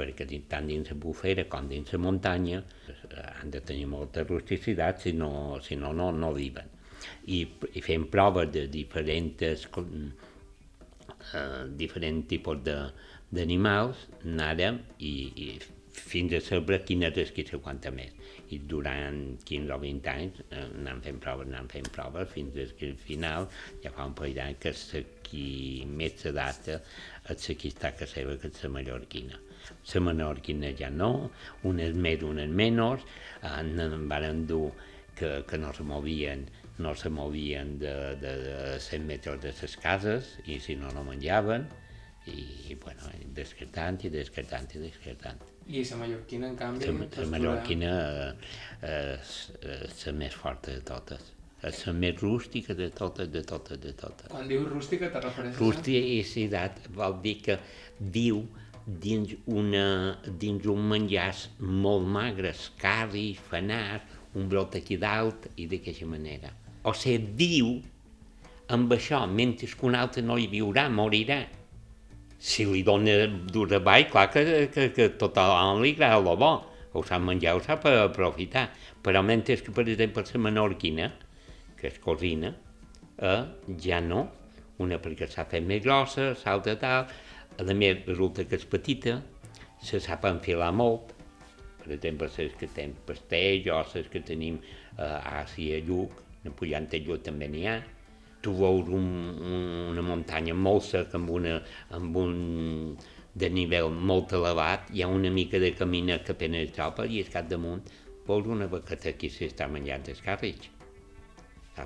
perquè 0.00 0.26
tant 0.50 0.68
dins 0.70 0.90
la 0.90 0.96
bufera 1.04 1.44
com 1.52 1.68
dins 1.70 1.92
la 1.94 2.00
muntanya 2.02 2.60
eh, 2.60 3.26
han 3.40 3.52
de 3.54 3.60
tenir 3.60 3.86
molta 3.92 4.24
rusticitat, 4.24 5.02
si 5.04 5.12
no, 5.12 5.60
si 5.62 5.76
no, 5.76 5.92
no, 5.92 6.10
no 6.12 6.32
viven. 6.36 6.68
I, 7.32 7.42
i 7.76 7.80
fem 7.84 8.06
proves 8.12 8.50
de 8.52 8.66
diferents, 8.72 9.66
eh, 11.32 11.64
diferents 11.84 12.26
tipus 12.32 12.64
d'animals, 12.64 14.06
anàrem 14.24 14.80
i, 14.98 15.14
i 15.44 15.46
fins 15.92 16.32
a 16.34 16.40
saber 16.40 16.80
quin 16.86 17.02
és 17.08 17.32
que 17.34 17.44
s'aguanta 17.46 17.90
més. 17.94 18.14
I 18.54 18.58
durant 18.70 19.20
15 19.46 19.74
o 19.74 19.78
20 19.82 20.10
anys 20.12 20.40
eh, 20.48 20.64
anant 20.64 21.02
fent 21.04 21.20
proves, 21.22 21.48
anant 21.50 21.70
fent 21.72 21.90
proves, 21.94 22.30
fins 22.34 22.56
al 22.58 22.96
final 23.04 23.48
ja 23.84 23.92
fa 23.94 24.06
un 24.08 24.16
parell 24.18 24.38
d'anys 24.38 24.60
que 24.62 25.00
el 25.00 25.08
qui 25.26 25.46
més 25.86 26.18
s'adapta 26.22 26.80
és 27.34 27.48
la 27.48 27.58
que 27.62 27.72
està 27.74 27.90
a 27.90 27.96
casa 28.00 28.12
seva, 28.14 28.36
que 28.40 28.50
és 28.50 28.62
la 28.64 28.74
mallorquina. 28.76 29.38
La 29.94 30.00
menorquina 30.06 30.70
ja 30.78 30.90
no, 30.90 31.30
unes 31.64 31.94
més, 31.94 32.22
unes 32.22 32.48
menys, 32.48 33.04
en, 33.42 33.76
en 33.80 34.08
van 34.08 34.46
dur 34.46 34.70
que, 35.16 35.42
que 35.48 35.58
no 35.58 35.72
se 35.76 35.86
movien 35.86 36.48
no 36.80 36.94
se 36.96 37.10
movien 37.12 37.78
de, 37.78 37.92
de, 38.16 38.30
de 38.40 38.80
100 38.80 39.06
metres 39.06 39.40
de 39.42 39.52
les 39.52 39.76
cases 39.76 40.30
i 40.48 40.56
si 40.64 40.76
no, 40.80 40.90
no 40.96 41.04
menjaven 41.04 41.66
i, 42.26 42.76
bueno, 42.82 43.10
descartant 43.36 44.00
i 44.04 44.10
descartant 44.12 44.68
i 44.76 44.82
descartant. 44.82 45.42
I 45.70 45.84
la 45.88 45.98
mallorquina, 46.00 46.48
en 46.50 46.56
canvi... 46.58 46.88
La, 47.16 47.26
mallorquina 47.30 47.92
és, 48.86 49.34
és 49.60 50.06
la 50.08 50.16
més 50.18 50.36
forta 50.36 50.74
de 50.74 50.82
totes. 50.86 51.30
És 51.66 51.82
la 51.86 51.94
més 51.96 52.16
rústica 52.20 52.74
de 52.76 52.88
totes, 52.96 53.28
de 53.32 53.42
totes, 53.46 53.80
de 53.80 53.92
totes. 53.96 54.30
Quan 54.32 54.48
dius 54.48 54.68
rústica 54.68 55.10
te 55.12 55.20
refereixes 55.20 55.60
Rústica 55.60 56.00
i 56.00 56.22
cidat 56.24 56.80
vol 56.96 57.18
dir 57.24 57.36
que 57.44 57.58
viu 58.16 58.44
dins, 59.02 59.36
una, 59.46 60.18
dins 60.40 60.66
un 60.70 60.88
menjar 60.90 61.30
molt 61.60 62.08
magre, 62.08 62.54
carri, 62.80 63.34
fanar, 63.50 64.00
un 64.34 64.48
brot 64.50 64.76
aquí 64.78 64.98
dalt 64.98 65.48
i 65.58 65.66
d'aquesta 65.70 66.06
manera. 66.06 66.50
O 66.86 66.94
sigui, 66.96 67.30
viu 67.38 67.72
amb 68.70 68.92
això, 68.94 69.24
mentre 69.26 69.66
que 69.66 69.86
un 69.86 69.96
altre 69.98 70.22
no 70.22 70.38
hi 70.38 70.46
viurà, 70.50 70.88
morirà 70.90 71.42
si 72.40 72.64
li 72.64 72.82
dona 72.82 73.26
dur 73.52 73.68
avall, 73.76 74.06
clar 74.08 74.30
que, 74.32 74.42
que, 74.72 74.88
que 74.96 75.08
tothom 75.20 75.82
li 75.82 75.92
agrada 75.92 76.18
el 76.22 76.36
bo, 76.40 76.52
ho 76.96 77.02
sap 77.06 77.22
menjar, 77.22 77.54
ho 77.54 77.60
sap 77.62 77.84
aprofitar. 77.90 78.70
Però 79.04 79.20
mentre 79.22 79.58
que, 79.60 79.74
per 79.76 79.84
exemple, 79.84 80.24
la 80.24 80.40
menorquina, 80.46 81.10
que 81.76 81.90
és 81.90 81.98
cosina, 82.00 82.54
eh, 83.20 83.42
ja 83.84 84.00
no. 84.00 84.26
Una 84.80 84.96
perquè 84.96 85.28
s'ha 85.28 85.44
fet 85.44 85.66
més 85.68 85.82
grossa, 85.84 86.30
l'altra 86.40 86.78
tal, 86.80 87.10
a 87.68 87.76
més 87.76 88.04
resulta 88.06 88.46
que 88.48 88.56
és 88.56 88.66
petita, 88.68 89.18
se 89.84 90.00
sap 90.00 90.24
enfilar 90.28 90.70
molt, 90.76 91.14
per 91.80 91.94
exemple, 91.96 92.28
les 92.36 92.56
que 92.60 92.68
tenen 92.68 92.96
pastell 93.06 93.70
o 93.72 93.80
les 93.94 94.08
que 94.12 94.20
tenim 94.24 94.60
eh, 94.62 95.04
a 95.04 95.40
Àsia, 95.42 95.80
Lluc, 95.86 96.12
a 96.44 96.52
Pujant 96.56 96.88
Lluc 96.92 97.24
també 97.24 97.48
n'hi 97.48 97.66
ha, 97.68 97.78
tu 98.40 98.54
veus 98.56 98.88
un, 98.88 99.08
un, 99.36 99.64
una 99.92 100.04
muntanya 100.04 100.54
molt 100.56 100.86
seca 100.88 101.18
amb, 101.20 101.30
una, 101.36 101.58
amb 101.96 102.16
un 102.16 102.36
de 103.34 103.50
nivell 103.52 103.90
molt 103.92 104.32
elevat, 104.36 104.88
hi 104.94 105.04
ha 105.04 105.08
una 105.12 105.30
mica 105.30 105.60
de 105.60 105.74
camina 105.76 106.18
que 106.24 106.32
apenas 106.36 106.72
troba 106.76 107.06
i 107.06 107.20
és 107.20 107.32
cap 107.32 107.48
damunt 107.50 107.84
veus 108.26 108.48
una 108.56 108.68
vaqueta 108.70 109.12
que 109.18 109.30
s'està 109.32 109.68
menjant 109.68 110.08
els 110.08 110.22
carrits. 110.24 110.79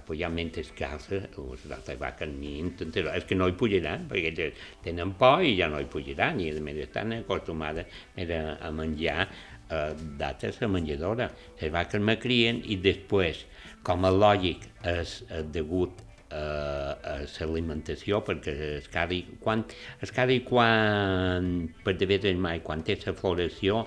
Pues 0.07 0.18
ja 0.18 0.29
mentre 0.33 0.64
calça, 0.75 1.20
les 1.37 1.64
altres 1.70 1.99
vaques 2.01 2.31
ni 2.33 2.57
intentarà, 2.59 3.12
és 3.18 3.27
que 3.29 3.37
no 3.37 3.47
hi 3.47 3.55
pujaran, 3.59 4.09
perquè 4.11 4.49
tenen 4.83 5.12
por 5.20 5.44
i 5.44 5.53
ja 5.59 5.68
no 5.70 5.79
hi 5.79 5.87
pujaran, 5.90 6.40
i 6.42 6.49
a 6.51 6.62
més 6.64 6.81
estan 6.83 7.12
acostumades 7.20 7.87
a, 8.18 8.70
menjar 8.75 9.29
eh, 9.29 9.92
dates 10.18 10.59
a 10.62 10.70
menjadora. 10.73 11.29
Les 11.61 11.70
vaques 11.75 12.03
me 12.03 12.16
crien 12.18 12.62
i 12.64 12.81
després, 12.83 13.44
com 13.87 14.09
a 14.09 14.11
lògic, 14.11 14.66
és, 14.97 15.20
degut 15.55 16.03
a 16.35 17.20
l'alimentació, 17.23 18.18
perquè 18.27 18.55
el 18.81 18.87
cari, 18.90 19.20
quan, 19.44 19.62
el 20.03 20.12
cari 20.16 20.40
quan, 20.49 21.68
per 21.85 21.94
de 22.01 22.09
vegades 22.11 22.40
mai, 22.40 22.64
quan 22.64 22.83
té 22.83 22.99
la 23.05 23.14
floració, 23.14 23.85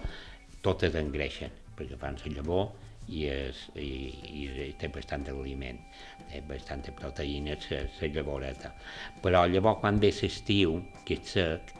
totes 0.63 0.95
engreixen, 0.95 1.51
perquè 1.75 1.99
fan 1.99 2.15
la 2.23 2.37
llavor 2.37 2.86
i, 3.07 3.23
és, 3.31 3.63
i, 3.79 3.89
i, 4.43 4.67
té 4.79 4.89
bastant 4.93 5.25
aliment, 5.31 5.79
té 6.27 6.41
bastanta 6.47 6.93
proteïna 6.95 7.55
la 7.71 8.11
llavoreta. 8.13 8.73
Però 9.23 9.45
llavors 9.47 9.81
quan 9.81 9.99
ve 10.03 10.11
l'estiu, 10.11 10.81
que 11.05 11.19
és 11.19 11.33
sec, 11.37 11.73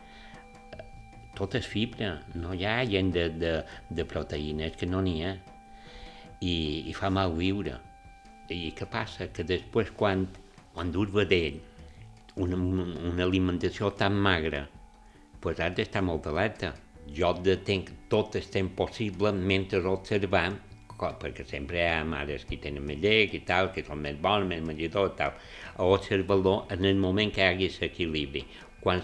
tot 1.37 1.53
és 1.59 1.67
fibra, 1.69 2.15
no 2.35 2.55
hi 2.55 2.65
ha 2.65 2.79
gent 2.89 3.13
de, 3.13 3.27
de, 3.29 3.53
de 3.89 4.07
proteïnes 4.09 4.75
que 4.79 4.89
no 4.89 5.03
n'hi 5.05 5.21
ha. 5.25 5.35
I, 6.41 6.55
I 6.89 6.93
fa 6.93 7.09
mal 7.09 7.33
viure. 7.37 7.77
I 8.53 8.71
què 8.77 8.85
passa? 8.89 9.27
Que 9.33 9.43
després 9.43 9.89
quan 9.97 10.27
quan 10.77 10.91
durs 10.93 11.09
vedell 11.09 11.55
una, 12.37 12.57
una 13.09 13.23
alimentació 13.25 13.89
tan 13.97 14.13
magra, 14.13 14.67
pues 15.41 15.57
has 15.57 15.73
d'estar 15.73 16.03
molt 16.05 16.27
alerta. 16.29 16.75
Jo 17.17 17.31
detenc 17.41 17.89
tot 18.11 18.35
el 18.37 18.45
temps 18.53 18.75
possible 18.77 19.31
mentre 19.33 19.81
observam, 19.89 20.59
perquè 20.97 21.45
sempre 21.45 21.79
hi 21.79 21.87
ha 21.91 22.03
mares 22.07 22.45
que 22.49 22.57
tenen 22.61 22.85
més 22.85 22.99
llet 23.03 23.35
i 23.37 23.43
tal, 23.45 23.71
que 23.73 23.83
són 23.85 24.01
més 24.01 24.17
bones, 24.21 24.47
més 24.49 24.65
menjador 24.65 25.11
i 25.11 25.15
tal, 25.19 25.37
a 25.77 25.85
observar-lo 25.85 26.57
en 26.73 26.85
el 26.85 26.97
moment 26.97 27.31
que 27.33 27.45
hi 27.45 27.53
hagi 27.53 27.71
l'equilibri. 27.81 28.45
Quan 28.81 29.01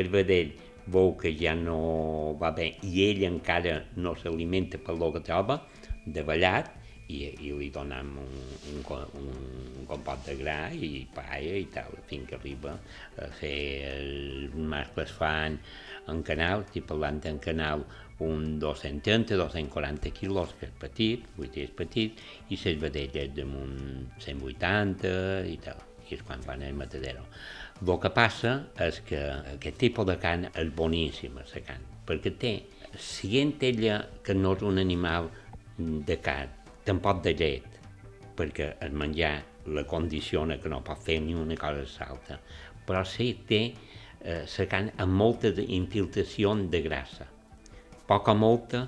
el 0.00 0.08
vedell 0.08 0.52
veu 0.86 1.14
que 1.20 1.32
ja 1.36 1.54
no 1.54 2.36
va 2.40 2.50
bé 2.56 2.74
i 2.82 3.04
ell 3.10 3.24
encara 3.28 3.82
no 3.96 4.14
s'alimenta 4.16 4.78
per 4.78 4.96
lo 4.96 5.12
que 5.12 5.20
troba, 5.20 5.60
de 6.06 6.22
ballat, 6.24 6.70
i, 7.10 7.26
i 7.46 7.52
li 7.58 7.68
donem 7.74 8.12
un, 8.22 8.34
un, 8.70 8.82
un, 9.18 9.30
un 9.80 9.86
compot 9.88 10.22
de 10.26 10.36
gra 10.38 10.58
i 10.72 11.06
paella 11.14 11.56
i 11.58 11.66
tal, 11.74 11.96
fins 12.10 12.28
que 12.30 12.38
arriba 12.38 12.76
a 13.18 13.30
fer 13.40 13.56
els 13.90 14.54
mascles 14.54 15.12
fan 15.18 15.58
en 16.12 16.22
canal, 16.26 16.64
estic 16.66 16.86
parlant 16.90 17.20
en 17.30 17.42
canal 17.42 17.84
un 18.20 18.60
230-240 18.60 20.12
quilos, 20.12 20.52
que 20.60 20.68
és 20.68 20.74
petit, 20.78 21.24
dir, 21.40 21.64
és 21.64 21.72
petit, 21.76 22.20
i 22.52 22.58
les 22.60 22.78
vedelles 22.80 23.32
damunt 23.36 24.10
180 24.20 25.14
i 25.48 25.56
tal, 25.64 25.80
i 26.06 26.14
és 26.16 26.22
quan 26.26 26.44
van 26.46 26.62
al 26.66 26.76
matadero. 26.76 27.24
El 27.80 27.96
que 28.02 28.12
passa 28.12 28.54
és 28.86 29.00
que 29.08 29.20
aquest 29.56 29.80
tipus 29.80 30.06
de 30.08 30.18
carn 30.20 30.50
és 30.52 30.72
boníssima, 30.76 31.46
la 31.48 31.64
carn, 31.64 31.86
perquè 32.06 32.34
té, 32.36 32.54
si 32.98 33.38
ella 33.40 34.02
que 34.22 34.34
no 34.34 34.52
és 34.56 34.64
un 34.68 34.78
animal 34.78 35.30
de 35.78 36.20
carn, 36.20 36.52
tampoc 36.84 37.22
de 37.24 37.34
llet, 37.34 37.80
perquè 38.36 38.74
el 38.84 38.92
menjar 38.92 39.38
la 39.72 39.84
condiciona 39.84 40.58
que 40.60 40.68
no 40.68 40.84
pot 40.84 41.00
fer 41.04 41.20
ni 41.24 41.34
una 41.34 41.56
cosa 41.56 41.86
salta, 41.88 42.40
però 42.86 43.04
sí 43.04 43.32
té 43.48 43.62
eh, 44.20 44.44
la 44.44 44.66
carn 44.68 44.90
amb 44.98 45.16
molta 45.16 45.52
infiltració 45.66 46.54
de 46.68 46.80
grassa. 46.84 47.28
Poca 48.10 48.34
molta 48.34 48.84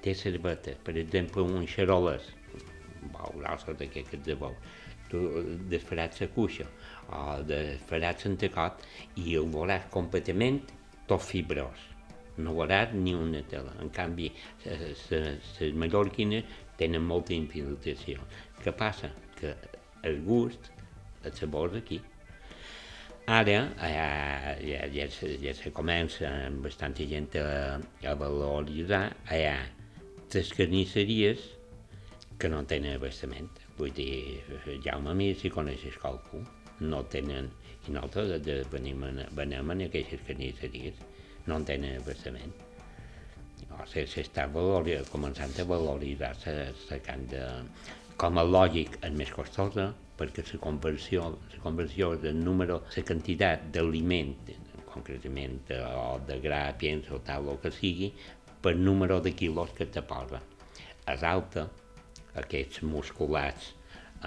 té 0.00 0.14
cerveta, 0.14 0.76
per 0.86 0.94
exemple, 1.00 1.42
un 1.42 1.66
xaroles, 1.66 2.30
bou 3.10 3.38
grossa 3.40 3.74
d'aquest 3.74 4.12
que 4.12 4.20
et 4.20 4.26
debou, 4.28 4.54
tu 5.10 5.24
desfaràs 5.72 6.22
la 6.22 6.30
cuixa 6.36 6.68
o 7.10 7.40
desfaràs 7.48 8.24
l'entrecot 8.24 8.84
i 9.18 9.34
ho 9.36 9.46
veuràs 9.50 9.90
completament 9.90 10.62
tot 11.10 11.26
fibrós 11.26 11.90
no 12.40 12.54
veuràs 12.56 12.94
ni 12.94 13.14
una 13.14 13.42
tela. 13.50 13.72
En 13.82 13.90
canvi, 13.94 14.30
les 14.64 15.74
mallorquines 15.82 16.44
tenen 16.80 17.04
molta 17.06 17.34
infiltració. 17.36 18.22
Què 18.62 18.74
passa? 18.76 19.10
Que 19.38 19.54
el 20.08 20.22
gust, 20.26 20.70
el 21.24 21.34
sabor 21.36 21.76
aquí. 21.76 22.00
Ara 23.30 23.50
ja, 23.78 24.56
ja, 24.58 24.86
ja, 24.90 25.06
se, 25.14 25.28
ja 25.38 25.52
se 25.54 25.70
comença 25.70 26.26
amb 26.48 26.64
bastanta 26.66 27.04
gent 27.06 27.36
a, 27.38 27.78
a 28.10 28.14
valoritzar, 28.18 29.04
hi 29.30 29.44
ha 29.46 29.58
les 30.34 30.50
carnisseries 30.58 31.44
que 32.40 32.50
no 32.50 32.64
tenen 32.66 32.96
abastament. 32.98 33.52
Vull 33.78 33.94
dir, 33.94 34.40
Jaume, 34.82 35.12
a 35.12 35.14
mi 35.14 35.30
si 35.38 35.52
coneixes 35.54 36.00
qualcú, 36.02 36.42
no 36.82 37.04
tenen, 37.12 37.52
i 37.86 37.94
nosaltres 37.94 38.42
de, 38.48 38.58
venim, 38.72 39.06
venim 39.38 39.72
en 39.76 39.86
aquestes 39.86 40.26
carnisseries, 40.26 40.98
no 41.46 41.60
en 41.60 41.68
tenen 41.70 42.02
abastament 42.02 42.58
o 43.80 43.86
sigui, 43.88 44.06
s'està 44.10 44.46
començant 45.10 45.52
a 45.58 45.66
valoritzar 45.68 46.34
la 46.90 46.98
carn 47.06 47.26
de... 47.30 47.44
Com 48.20 48.36
a 48.36 48.44
lògic 48.44 48.98
és 49.06 49.14
més 49.16 49.30
costosa, 49.32 49.86
perquè 50.20 50.44
la 50.52 50.60
conversió, 50.60 51.30
la 51.54 51.62
conversió 51.62 52.12
del 52.20 52.36
número, 52.44 52.82
la 52.92 53.04
quantitat 53.08 53.70
d'aliment, 53.72 54.34
concretament 54.90 55.60
o 55.80 56.18
de 56.26 56.36
gra, 56.44 56.64
pienso 56.76 57.16
o 57.16 57.24
tal, 57.24 57.48
o 57.48 57.56
que 57.62 57.72
sigui, 57.72 58.10
per 58.60 58.74
número 58.76 59.20
de 59.24 59.32
quilos 59.32 59.72
que 59.76 59.86
te 59.88 60.02
posa. 60.04 60.42
És 61.08 61.22
alta, 61.24 61.64
aquests 62.42 62.82
musculats 62.86 63.72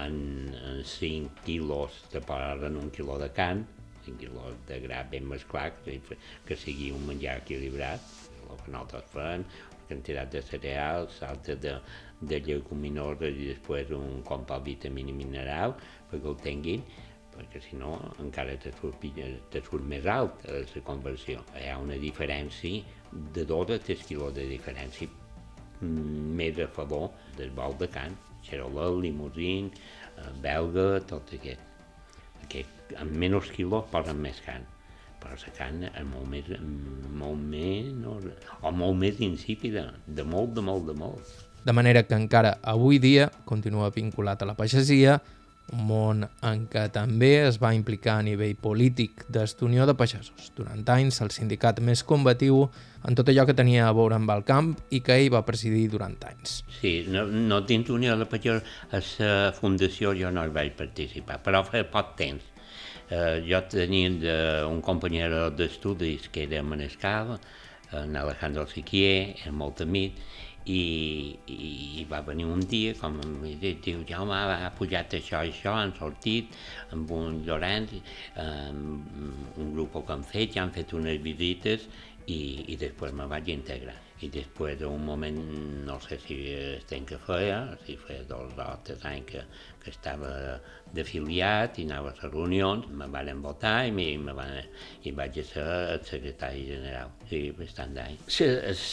en, 0.02 0.16
en 0.58 0.82
5 0.84 1.44
quilos 1.46 2.02
te 2.10 2.20
posen 2.24 2.80
un 2.80 2.90
quilo 2.90 3.18
de 3.22 3.30
carn, 3.36 3.62
5 4.04 4.18
quilos 4.18 4.58
de 4.68 4.80
gra 4.82 5.04
ben 5.10 5.28
mesclat, 5.30 5.78
que, 5.84 6.00
que 6.48 6.58
sigui 6.58 6.90
un 6.92 7.06
menjar 7.06 7.38
equilibrat, 7.44 8.02
el 8.50 8.58
que 8.64 8.74
nosaltres 8.74 9.06
fem, 9.14 9.46
quantitat 9.94 10.32
de 10.34 10.42
cereals, 10.42 11.22
altres 11.22 11.60
de, 11.62 11.74
de 12.20 12.40
lleguminoses 12.42 13.38
i 13.38 13.50
després 13.52 13.92
un 13.94 14.22
compost 14.26 14.66
vitamina 14.66 15.14
mineral 15.14 15.76
perquè 16.10 16.30
ho 16.30 16.36
tinguin, 16.42 16.84
perquè 17.34 17.62
si 17.62 17.78
no 17.78 17.96
encara 18.22 18.56
te 18.62 18.72
surt, 18.78 19.06
te 19.50 19.62
surt 19.62 19.86
més 19.90 20.06
alt 20.06 20.44
la 20.46 20.84
conversió. 20.86 21.42
Hi 21.58 21.70
ha 21.70 21.78
una 21.82 21.98
diferència 22.00 22.82
de 23.34 23.46
2 23.46 23.74
a 23.76 23.80
3 23.88 24.06
quilos 24.08 24.34
de 24.36 24.46
diferència 24.50 25.08
mm, 25.80 26.34
més 26.38 26.58
a 26.62 26.68
favor 26.78 27.10
del 27.38 27.54
bou 27.54 27.74
de 27.78 27.90
can, 27.90 28.14
xerolet, 28.46 29.00
limousin, 29.06 29.72
eh, 30.18 30.30
belga, 30.44 31.00
tot 31.10 31.34
aquest. 31.38 31.72
aquest 32.44 32.96
amb 33.00 33.14
menys 33.16 33.50
quilos 33.54 33.86
posen 33.90 34.18
més 34.20 34.40
carn 34.44 34.73
però 35.24 35.38
la 35.40 35.52
carn 35.56 35.86
és 35.88 36.04
molt 36.10 36.28
més, 36.28 36.50
molt 37.16 37.40
menys, 37.40 38.28
o 38.60 38.72
molt 38.76 39.00
més 39.00 39.20
insípida, 39.24 39.88
de 40.06 40.26
molt, 40.28 40.52
de 40.54 40.64
molt, 40.64 40.84
de 40.90 40.96
molt. 41.00 41.32
De 41.64 41.72
manera 41.72 42.04
que 42.04 42.16
encara 42.18 42.58
avui 42.60 43.00
dia 43.00 43.30
continua 43.48 43.88
vinculat 43.90 44.42
a 44.44 44.50
la 44.50 44.56
pagesia, 44.58 45.16
un 45.72 45.86
món 45.88 46.26
en 46.44 46.66
què 46.68 46.82
també 46.92 47.30
es 47.46 47.56
va 47.62 47.70
implicar 47.72 48.18
a 48.18 48.24
nivell 48.26 48.52
polític 48.60 49.24
d'Estunió 49.32 49.86
de 49.88 49.94
Pagesos. 49.96 50.50
Durant 50.58 50.84
anys, 50.92 51.22
el 51.24 51.32
sindicat 51.32 51.80
més 51.80 52.04
combatiu 52.04 52.66
en 53.08 53.16
tot 53.16 53.32
allò 53.32 53.46
que 53.48 53.56
tenia 53.56 53.88
a 53.88 53.94
veure 53.96 54.18
amb 54.18 54.30
el 54.34 54.44
camp 54.44 54.74
i 54.92 55.00
que 55.00 55.16
ell 55.16 55.32
va 55.32 55.44
presidir 55.48 55.86
durant 55.94 56.18
anys. 56.28 56.60
Sí, 56.82 56.98
no, 57.08 57.24
no 57.24 57.62
dins 57.64 57.88
Unió 57.88 58.18
de 58.20 58.28
Pagesos, 58.28 58.76
a 58.92 59.00
la 59.00 59.52
fundació 59.56 60.12
jo 60.12 60.28
no 60.30 60.44
hi 60.44 60.52
vaig 60.52 60.76
participar, 60.76 61.40
però 61.40 61.64
fa 61.64 61.80
poc 61.88 62.12
temps 62.20 62.53
Eh, 63.10 63.44
jo 63.44 63.60
tenia 63.68 64.08
de, 64.16 64.36
un 64.64 64.80
companyero 64.80 65.50
d'estudis 65.52 66.30
que 66.32 66.46
era 66.48 66.62
Manescal, 66.62 67.36
en 67.92 68.16
Alejandro 68.16 68.64
Siquier, 68.66 69.36
era 69.42 69.52
molt 69.52 69.82
amic, 69.84 70.16
i, 70.64 71.36
i, 71.46 71.56
i 72.00 72.04
va 72.08 72.22
venir 72.24 72.46
un 72.48 72.62
dia, 72.68 72.94
com 72.96 73.18
diu, 73.60 74.00
Jaume, 74.08 74.34
ha 74.34 74.70
pujat 74.78 75.18
això 75.18 75.42
i 75.44 75.52
això, 75.52 75.74
han 75.76 75.92
sortit 75.98 76.56
amb 76.96 77.12
un 77.12 77.42
Llorenç, 77.44 77.92
amb 78.40 79.60
un 79.60 79.74
grup 79.76 80.00
que 80.00 80.16
han 80.16 80.24
fet, 80.24 80.54
ja 80.56 80.64
han 80.64 80.72
fet 80.72 80.96
unes 80.96 81.20
visites 81.24 81.88
i, 82.26 82.40
i 82.72 82.76
després 82.80 83.12
me 83.12 83.28
vaig 83.30 83.48
integrar 83.52 84.00
i 84.24 84.28
després 84.32 84.78
d'un 84.80 85.00
moment, 85.04 85.38
no 85.86 85.96
sé 86.02 86.18
si 86.22 86.36
estem 86.54 87.04
que 87.08 87.18
feia, 87.26 87.58
si 87.84 87.96
feia 88.00 88.24
dos 88.28 88.52
o 88.60 88.68
tres 88.86 89.02
anys 89.08 89.26
que, 89.30 89.42
que 89.82 89.90
estava 89.92 90.30
d'afiliat 90.94 91.80
i 91.80 91.86
anava 91.88 92.12
a 92.12 92.14
les 92.14 92.32
reunions, 92.32 92.86
me 93.00 93.08
van 93.12 93.42
votar 93.44 93.74
i, 93.88 93.92
me, 93.94 94.06
me 94.22 94.36
van, 94.36 94.54
i 95.02 95.12
vaig 95.16 95.40
ser 95.48 95.64
el 95.96 96.04
secretari 96.06 96.64
general, 96.70 97.12
sí, 97.30 97.42
bastant 97.58 97.96
d'anys. 97.98 98.40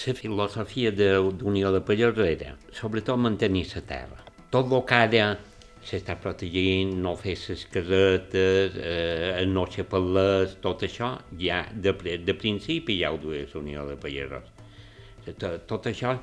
La 0.07 0.17
filosofia 0.23 0.91
d'Unió 0.97 1.71
de, 1.71 1.79
de 1.79 1.85
Pagesos 1.85 2.27
era, 2.27 2.55
sobretot, 2.75 3.21
mantenir 3.21 3.67
la 3.75 3.85
terra. 3.93 4.27
Tot 4.51 4.67
el 4.67 4.83
que 4.83 5.03
ara 5.05 5.27
s'està 5.85 6.15
protegint, 6.21 6.93
no 7.03 7.15
fer 7.19 7.35
les 7.47 7.65
casetes, 7.73 8.77
eh, 8.77 9.45
no 9.49 9.65
xapar-les, 9.65 10.57
tot 10.63 10.85
això, 10.87 11.15
ja 11.41 11.63
de, 11.73 11.95
de 12.21 12.37
principi 12.37 12.99
ja 13.01 13.13
ho 13.13 13.21
duia 13.21 13.47
l'Unió 13.53 13.87
de 13.89 13.97
Pagesos 14.01 14.51
tot, 15.37 15.65
tot 15.69 15.87
això, 15.91 16.15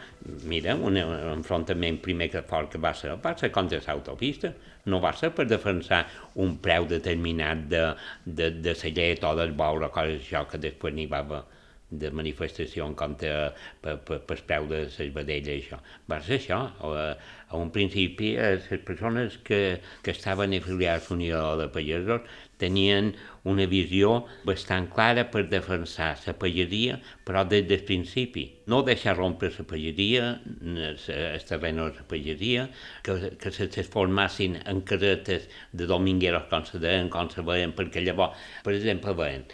mira, 0.50 0.74
un 0.74 0.96
enfrontament 0.98 2.00
primer 2.02 2.28
que 2.32 2.42
fort 2.46 2.72
que 2.72 2.80
va 2.82 2.92
ser, 2.96 3.14
va 3.22 3.34
ser 3.38 3.50
contra 3.54 3.80
l'autopista, 3.86 4.52
no 4.86 5.00
va 5.00 5.12
ser 5.16 5.30
per 5.36 5.46
defensar 5.46 6.04
un 6.42 6.56
preu 6.64 6.88
determinat 6.90 7.68
de, 7.70 7.84
de, 8.24 8.50
de 8.64 8.74
la 8.82 8.92
llet 8.96 9.24
o 9.24 9.34
del 9.38 9.54
boure, 9.58 9.90
coses 9.94 10.22
això 10.22 10.44
que 10.50 10.60
després 10.62 10.94
n'hi 10.96 11.06
va 11.10 11.22
haver 11.24 11.44
de 11.90 12.10
manifestació 12.12 12.84
en 12.86 12.94
contra 12.98 13.52
per, 13.80 13.96
per, 14.04 14.20
per 14.28 14.36
preu 14.48 14.66
de 14.68 14.82
les 14.84 15.12
vedelles 15.14 15.48
i 15.48 15.62
això. 15.62 15.78
Va 16.10 16.20
ser 16.24 16.36
això. 16.36 16.60
A, 16.84 17.04
a 17.48 17.56
un 17.56 17.70
principi, 17.72 18.34
les 18.36 18.66
persones 18.84 19.38
que, 19.44 19.80
que 20.04 20.12
estaven 20.12 20.52
afiliats 20.58 21.08
a 21.08 21.14
Unió 21.14 21.40
de 21.56 21.68
Pagesos 21.72 22.26
tenien 22.60 23.14
una 23.48 23.64
visió 23.70 24.26
bastant 24.44 24.90
clara 24.92 25.24
per 25.32 25.46
defensar 25.48 26.10
la 26.26 26.34
pageria, 26.36 26.98
però 27.24 27.44
des 27.48 27.64
del 27.70 27.84
principi. 27.88 28.44
No 28.68 28.82
deixar 28.84 29.16
rompre 29.16 29.48
la 29.54 29.64
pageria, 29.70 30.26
el 30.60 31.46
terreny 31.48 31.80
de 31.80 31.86
la 32.00 32.08
pageria, 32.10 32.66
que, 33.06 33.16
que 33.40 33.54
se 33.54 33.70
transformassin 33.72 34.58
en 34.66 34.82
casetes 34.82 35.48
de 35.72 35.88
domingueros, 35.88 36.50
com 36.52 36.66
se 36.68 36.82
deien, 36.82 37.08
com 37.08 37.30
se 37.32 37.46
veien, 37.46 37.72
perquè 37.72 38.04
llavors, 38.04 38.36
per 38.66 38.76
exemple, 38.76 39.16
veien 39.16 39.48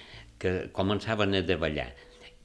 que 0.45 0.53
començaven 0.77 1.39
a 1.39 1.45
davallar 1.47 1.93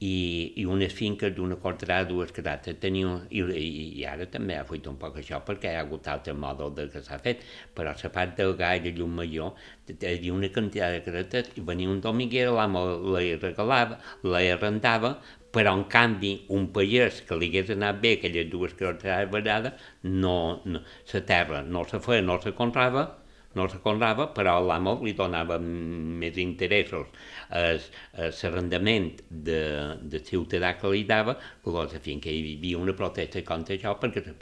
i, 0.00 0.52
i 0.56 0.64
unes 0.64 0.94
finques 0.96 1.34
d'una 1.36 1.58
quarterada, 1.60 2.08
dues 2.08 2.32
casetes, 2.32 2.78
tenia, 2.80 3.18
i, 3.28 3.42
i, 3.42 3.66
i 4.00 4.06
ara 4.08 4.26
també 4.32 4.56
ha 4.56 4.64
fet 4.68 4.88
un 4.88 4.96
poc 5.00 5.18
això 5.20 5.42
perquè 5.44 5.74
hi 5.74 5.76
ha 5.76 5.82
hagut 5.84 6.08
altre 6.08 6.32
mòdul 6.32 6.72
de 6.78 6.86
que 6.94 7.02
s'ha 7.04 7.18
fet, 7.20 7.44
però 7.76 7.92
la 7.92 8.12
part 8.14 8.32
del 8.38 8.54
gall 8.56 8.80
de 8.86 8.94
llum 8.96 9.12
major 9.20 9.52
havia 9.90 10.32
una 10.32 10.48
quantitat 10.54 10.96
de 10.96 11.04
casetes 11.04 11.52
i 11.60 11.66
venia 11.72 11.92
un 11.92 12.00
dominguer, 12.00 12.48
l'amo 12.48 12.86
la 13.12 13.22
regalava, 13.42 14.00
la 14.24 14.42
arrendava, 14.54 15.18
però 15.52 15.74
en 15.76 15.84
canvi 15.90 16.32
un 16.56 16.68
pagès 16.74 17.20
que 17.26 17.36
li 17.36 17.50
hagués 17.50 17.72
anat 17.74 18.00
bé 18.00 18.16
aquelles 18.16 18.48
dues 18.50 18.76
quarterades 18.78 19.32
vegades, 19.34 19.88
no, 20.02 20.36
no, 20.64 20.84
la 21.12 21.24
terra 21.32 21.62
no 21.62 21.84
se 21.90 22.00
feia, 22.00 22.22
no 22.22 22.40
se 22.40 22.54
comprava, 22.56 23.08
no 23.54 23.66
comprava, 23.82 24.28
però 24.34 24.58
l'amo 24.62 24.96
li 25.02 25.12
donava 25.18 25.58
més 25.60 26.36
interessos. 26.38 27.08
L'arrendament 27.50 29.08
de, 29.28 29.60
de 30.02 30.20
ciutadà 30.26 30.76
que 30.78 30.92
li 30.92 31.02
dava, 31.08 31.36
cosa 31.64 31.98
fins 32.02 32.22
que 32.24 32.34
hi 32.34 32.54
havia 32.56 32.78
una 32.78 32.94
protesta 32.94 33.42
contra 33.46 33.74
això 33.74 33.96
perquè 33.98 34.22
la 34.26 34.36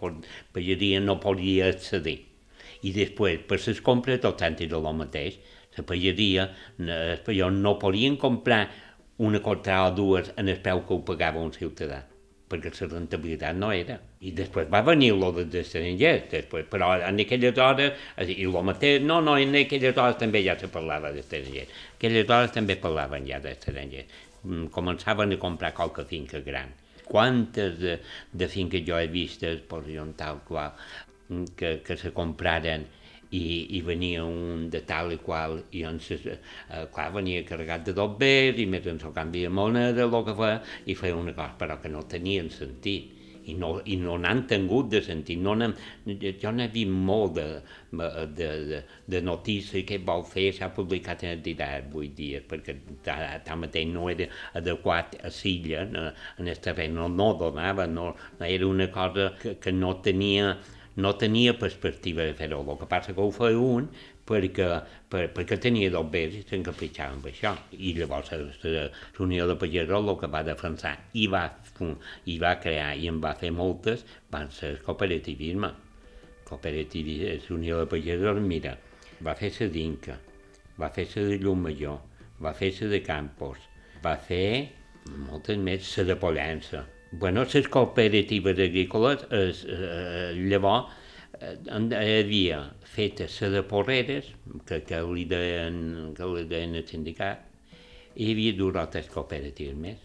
pageria 0.52 1.00
no 1.00 1.18
podia 1.22 1.70
accedir. 1.72 2.18
I 2.84 2.92
després, 2.94 3.40
per 3.48 3.58
les 3.64 3.80
compres, 3.82 4.20
tot 4.22 4.44
sentit 4.44 4.70
de 4.70 4.82
lo 4.82 4.92
mateix, 4.92 5.40
la 5.78 5.86
pageria, 5.88 6.50
els 6.78 7.24
pagès 7.24 7.56
no 7.56 7.78
podien 7.80 8.20
comprar 8.20 8.66
una 9.18 9.40
contra 9.42 9.80
o 9.88 9.90
dues 9.96 10.30
en 10.36 10.52
el 10.52 10.62
preu 10.62 10.84
que 10.86 10.94
ho 10.94 11.02
pagava 11.02 11.42
un 11.42 11.50
ciutadà 11.56 12.04
perquè 12.48 12.72
la 12.74 12.88
rentabilitat 12.94 13.56
no 13.56 13.70
era. 13.74 13.98
I 14.24 14.32
després 14.36 14.68
va 14.72 14.80
venir 14.86 15.12
lo 15.16 15.30
dels 15.36 15.54
estrangers, 15.62 16.24
després, 16.32 16.66
però 16.70 16.90
en 16.96 17.20
aquelles 17.24 17.60
hores, 17.64 18.08
i 18.24 18.38
el 18.44 18.58
mateix, 18.70 19.02
no, 19.04 19.20
no, 19.24 19.36
en 19.38 19.54
aquelles 19.60 19.96
hores 19.96 20.18
també 20.20 20.42
ja 20.46 20.56
se 20.58 20.70
parlava 20.72 21.12
d'estrangers. 21.14 21.74
Aquelles 21.96 22.28
hores 22.28 22.54
també 22.56 22.78
parlaven 22.80 23.28
ja 23.28 23.40
d'estrangers. 23.44 24.18
Mm, 24.44 24.68
començaven 24.74 25.34
a 25.34 25.40
comprar 25.42 25.74
qualque 25.76 26.06
finca 26.08 26.40
gran. 26.44 26.72
Quantes 27.08 27.78
de, 27.80 27.98
de 28.32 28.48
finques 28.52 28.84
jo 28.86 28.98
he 29.00 29.08
vistes, 29.12 29.60
per 29.68 29.82
tal 30.16 30.42
qual, 30.48 30.72
mm, 31.28 31.44
que, 31.56 31.80
que 31.84 31.96
se 31.96 32.12
compraren 32.12 32.86
i, 33.30 33.76
i 33.76 33.82
venia 33.84 34.24
un 34.24 34.68
de 34.72 34.80
tal 34.88 35.12
i 35.12 35.18
qual, 35.20 35.58
i 35.72 35.84
doncs, 35.84 36.10
eh, 36.16 36.38
clar, 36.94 37.10
venia 37.16 37.44
carregat 37.48 37.84
de 37.88 37.96
dos 37.96 38.16
bers, 38.20 38.58
i 38.60 38.66
més 38.70 38.86
en 38.88 39.00
el 39.02 39.14
canvi 39.16 39.44
de 39.46 39.52
moneda, 39.52 40.06
el 40.08 40.18
que 40.24 40.36
feia, 40.38 40.58
i 40.86 40.96
feia 40.98 41.16
una 41.16 41.36
cosa, 41.36 41.56
però 41.60 41.80
que 41.82 41.92
no 41.92 42.06
tenien 42.08 42.50
sentit 42.54 43.14
i 43.48 43.54
no, 43.56 43.70
i 43.88 43.96
no 44.00 44.16
n'han 44.20 44.42
tingut 44.48 44.90
de 44.92 45.00
sentit. 45.04 45.40
No 45.40 45.54
jo 45.56 46.52
n'he 46.52 46.68
vist 46.72 46.92
molt 46.92 47.36
de, 47.38 47.46
de, 48.36 48.50
de, 48.70 48.80
de 49.14 49.22
notícies 49.24 49.86
que 49.88 50.00
vol 50.10 50.24
fer, 50.28 50.48
s'ha 50.56 50.70
publicat 50.76 51.24
en 51.24 51.36
entitat 51.38 51.88
vuit 51.92 52.14
dies, 52.16 52.44
perquè 52.48 52.76
tanmateix 53.48 53.88
no 53.92 54.08
era 54.12 54.28
adequat 54.60 55.16
a 55.24 55.32
Silla, 55.34 55.86
en 55.88 56.48
el 56.48 56.64
terreny, 56.64 56.96
no, 56.96 57.08
no 57.08 57.32
donava, 57.40 57.88
no, 57.88 58.10
no 58.38 58.50
era 58.58 58.68
una 58.68 58.90
cosa 58.92 59.32
que, 59.40 59.56
que 59.62 59.72
no 59.72 59.96
tenia 60.04 60.56
no 60.98 61.14
tenia 61.14 61.54
perspectiva 61.58 62.24
de 62.26 62.34
fer-ho, 62.34 62.58
el 62.64 62.78
que 62.80 62.88
passa 62.90 63.14
que 63.14 63.22
ho 63.22 63.30
feia 63.34 63.58
un 63.62 63.84
perquè, 64.28 64.66
per, 65.10 65.28
perquè 65.36 65.58
tenia 65.62 65.92
dos 65.94 66.08
béns 66.10 66.34
i 66.40 66.42
s'encapritxava 66.42 67.14
amb 67.14 67.28
això. 67.30 67.52
I 67.78 67.94
llavors 67.96 68.32
l'Unió 69.18 69.46
de 69.48 69.56
Pagesos 69.60 69.94
el 70.00 70.18
que 70.18 70.30
va 70.32 70.42
defensar 70.48 70.96
i 71.14 71.28
va, 71.30 71.44
i 72.26 72.38
va 72.42 72.56
crear 72.64 72.90
i 72.98 73.06
en 73.12 73.22
va 73.22 73.36
fer 73.38 73.52
moltes 73.54 74.02
van 74.34 74.50
ser 74.50 74.74
el 74.74 74.82
cooperativisme. 74.82 75.70
Cooperativisme, 76.50 77.38
l'Unió 77.46 77.78
de 77.84 77.88
Pagesos, 77.94 78.42
mira, 78.42 78.74
va 79.22 79.38
fer 79.38 79.54
la 79.60 79.70
d'Inca, 79.78 80.18
va 80.82 80.90
fer 80.98 81.06
la 81.14 81.28
de 81.30 81.40
Llum 81.44 81.62
Major, 81.68 82.02
va 82.42 82.56
fer 82.58 82.74
la 82.82 82.92
de 82.96 83.02
Campos, 83.06 83.70
va 84.02 84.18
fer 84.18 84.46
moltes 85.30 85.62
més, 85.62 85.96
la 85.98 86.10
de 86.10 86.18
Pollença, 86.18 86.86
bueno, 87.12 87.44
les 87.44 87.68
cooperatives 87.68 88.58
agrícoles, 88.58 89.26
es, 89.30 89.64
eh, 89.68 90.32
llavors, 90.36 90.92
eh, 91.40 91.56
hi 91.64 92.18
havia 92.20 92.60
fetes 92.84 93.40
la 93.42 93.48
de 93.56 93.62
porreres, 93.62 94.32
que, 94.66 94.82
que, 94.84 95.00
li 95.02 95.24
deien, 95.24 96.12
que 96.16 96.28
li 96.34 96.44
deien 96.50 96.76
el 96.76 96.86
sindicat, 96.86 97.46
i 98.14 98.28
hi 98.28 98.34
havia 98.34 98.56
dues 98.58 98.76
altres 98.76 99.08
cooperatives 99.12 99.78
més, 99.78 100.04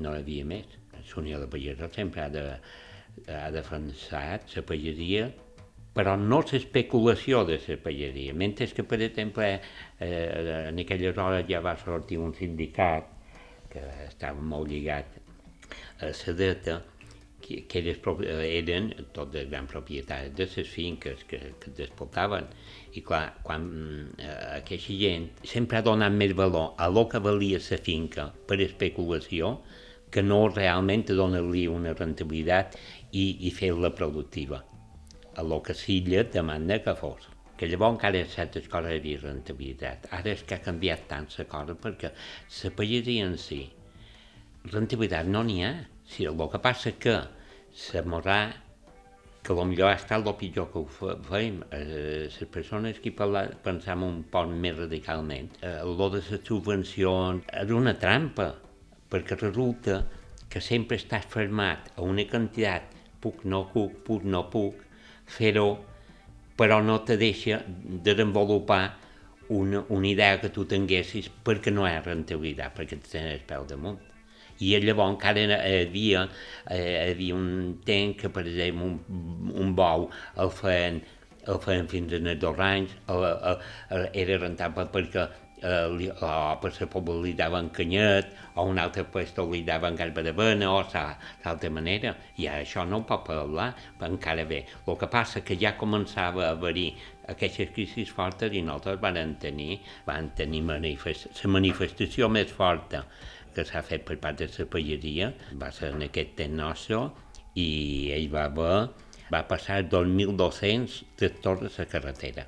no 0.00 0.16
hi 0.16 0.24
havia 0.24 0.48
més. 0.48 0.78
L'Unió 1.12 1.38
de 1.40 1.48
Pagesos 1.50 1.94
sempre 1.94 2.22
ha, 2.22 2.28
de, 2.30 2.44
ha 3.30 3.48
defensat 3.54 4.52
la 4.56 4.62
pagesia, 4.66 5.30
però 5.94 6.14
no 6.16 6.40
l'especulació 6.40 7.42
de 7.44 7.58
la 7.62 7.78
pagesia. 7.84 8.34
Mentre 8.34 8.66
que, 8.72 8.82
per 8.82 9.00
exemple, 9.02 9.48
eh, 10.00 10.68
en 10.70 10.78
aquelles 10.78 11.18
hores 11.18 11.46
ja 11.48 11.60
va 11.60 11.76
sortir 11.76 12.18
un 12.18 12.34
sindicat 12.34 13.10
que 13.72 13.82
estava 14.06 14.40
molt 14.40 14.70
lligat 14.70 15.21
a 16.02 16.10
la 16.10 16.34
dreta, 16.40 16.80
que, 17.42 17.62
que 17.66 17.82
eren 17.82 18.88
tots 19.16 19.36
els 19.40 19.50
grans 19.50 19.70
propietaris 19.70 20.34
de 20.38 20.46
les 20.54 20.68
finques 20.74 21.24
que, 21.28 21.40
que 21.60 21.72
disputaven. 21.78 22.46
I 22.94 23.02
clar, 23.06 23.24
quan 23.46 23.66
eh, 24.18 24.58
aquesta 24.60 24.96
gent 25.00 25.28
sempre 25.54 25.80
ha 25.80 25.86
donat 25.86 26.14
més 26.14 26.36
valor 26.38 26.72
a 26.78 26.88
lo 26.92 27.08
que 27.10 27.22
valia 27.22 27.60
la 27.70 27.80
finca 27.88 28.28
per 28.46 28.60
especulació 28.62 29.56
que 30.12 30.22
no 30.22 30.44
realment 30.52 31.06
donar-li 31.08 31.66
una 31.72 31.96
rentabilitat 31.98 32.76
i, 33.10 33.48
i 33.48 33.50
fer-la 33.50 33.90
productiva, 33.96 34.62
a 35.34 35.42
lo 35.42 35.62
que 35.64 35.74
s'illa 35.74 36.26
demanda 36.28 36.82
que 36.84 36.94
fos 36.98 37.32
que 37.62 37.68
llavors 37.70 37.94
encara 37.94 38.24
certes 38.26 38.64
coses 38.66 38.96
havia 38.98 39.20
rentabilitat. 39.22 40.08
Ara 40.16 40.32
és 40.32 40.40
que 40.42 40.56
ha 40.56 40.64
canviat 40.64 41.04
tant 41.06 41.28
la 41.38 41.44
cosa 41.46 41.76
perquè 41.78 42.08
la 42.10 42.70
pagesia 42.74 43.28
en 43.28 43.36
si, 43.38 43.60
rentabilitat 44.72 45.30
no 45.30 45.44
n'hi 45.46 45.60
ha. 45.62 45.70
Si 46.12 46.26
el 46.28 46.36
que 46.36 46.60
passa 46.60 46.92
que 47.00 47.14
la 47.16 48.02
morà, 48.04 48.40
que 49.42 49.54
potser 49.56 49.86
ha 49.88 49.94
estat 49.96 50.26
el 50.28 50.36
pitjor 50.38 50.66
que 50.72 50.82
ho 50.82 51.14
feim, 51.28 51.62
eh, 51.72 52.28
les 52.28 52.50
persones 52.52 53.00
que 53.00 53.14
pensam 53.64 54.04
un 54.04 54.18
poc 54.34 54.52
més 54.64 54.76
radicalment, 54.76 55.48
eh, 55.62 55.78
el 55.80 55.96
de 55.96 56.10
les 56.16 56.28
subvencions 56.44 57.48
és 57.62 57.72
una 57.72 57.96
trampa, 58.04 58.52
perquè 59.10 59.40
resulta 59.40 60.02
que 60.52 60.60
sempre 60.60 61.00
estàs 61.00 61.24
fermat 61.32 61.88
a 61.96 62.04
una 62.04 62.28
quantitat, 62.28 62.92
puc, 63.24 63.46
no 63.48 63.64
puc, 63.72 64.04
puc, 64.04 64.28
no 64.28 64.44
puc, 64.52 64.84
fer-ho 65.24 65.68
però 66.56 66.82
no 66.84 67.00
te 67.08 67.16
deixa 67.16 67.62
desenvolupar 67.66 68.82
una, 69.48 69.84
una 69.88 70.08
idea 70.08 70.40
que 70.40 70.52
tu 70.52 70.68
tinguessis 70.68 71.32
perquè 71.44 71.72
no 71.72 71.88
hi 71.88 71.96
ha 71.96 72.04
rentabilitat, 72.04 72.76
perquè 72.76 73.00
te 73.00 73.08
tens 73.16 73.32
el 73.32 73.46
peu 73.48 73.64
damunt. 73.68 74.11
I 74.62 74.72
llavors 74.84 75.14
encara 75.14 75.42
hi 75.46 75.78
havia, 75.82 76.26
eh, 76.70 77.10
havia 77.10 77.38
un 77.38 77.78
temps 77.86 78.18
que, 78.20 78.30
per 78.32 78.46
exemple, 78.46 78.90
un, 78.92 79.52
un 79.64 79.74
bou 79.78 80.08
el 80.44 80.52
feien, 80.58 81.00
el 81.48 81.62
feien 81.62 81.88
fins 81.90 82.12
a 82.14 82.36
dos 82.46 82.60
anys, 82.62 82.98
el, 83.10 83.24
el, 83.30 83.64
el, 83.96 84.10
era 84.24 84.42
rentable 84.44 84.86
perquè 84.94 85.26
eh, 85.62 86.10
o 86.20 86.58
per 86.60 86.72
la 86.78 86.88
pobla 86.90 87.18
li 87.22 87.32
daven 87.38 87.70
canyet, 87.74 88.30
o 88.54 88.66
un 88.68 88.78
altre 88.82 89.04
puesto 89.04 89.46
li 89.50 89.62
daven 89.66 89.96
garba 89.96 90.22
de 90.22 90.32
vena, 90.36 90.70
o 90.72 90.82
d'altra 90.92 91.70
manera. 91.70 92.14
I 92.36 92.48
això 92.50 92.84
no 92.88 93.00
ho 93.00 93.06
pot 93.08 93.24
parlar, 93.26 93.72
encara 94.00 94.44
bé. 94.44 94.64
El 94.86 94.98
que 94.98 95.08
passa 95.08 95.42
que 95.46 95.56
ja 95.58 95.76
començava 95.78 96.46
a 96.46 96.54
haver-hi 96.56 96.88
aquestes 97.32 97.70
crisis 97.74 98.10
fortes 98.10 98.52
i 98.52 98.62
nosaltres 98.62 99.00
van 99.00 99.36
tenir, 99.38 99.78
van 100.06 100.32
tenir 100.36 100.62
manifest, 100.66 101.30
la 101.44 101.54
manifestació 101.58 102.28
més 102.28 102.50
forta 102.50 103.06
que 103.54 103.64
s'ha 103.68 103.82
fet 103.86 104.06
per 104.08 104.18
part 104.22 104.40
de 104.40 104.48
la 104.52 104.66
pageria 104.72 105.32
va 105.60 105.70
ser 105.74 105.92
en 105.92 106.06
aquest 106.08 106.34
temps 106.40 106.58
nostre 106.62 107.02
i 107.58 107.68
ell 108.16 108.30
va 108.32 108.46
haver, 108.48 108.88
va 109.32 109.42
passar 109.48 109.82
2.200 109.92 110.98
tractors 111.20 111.78
la 111.78 111.88
carretera. 111.94 112.46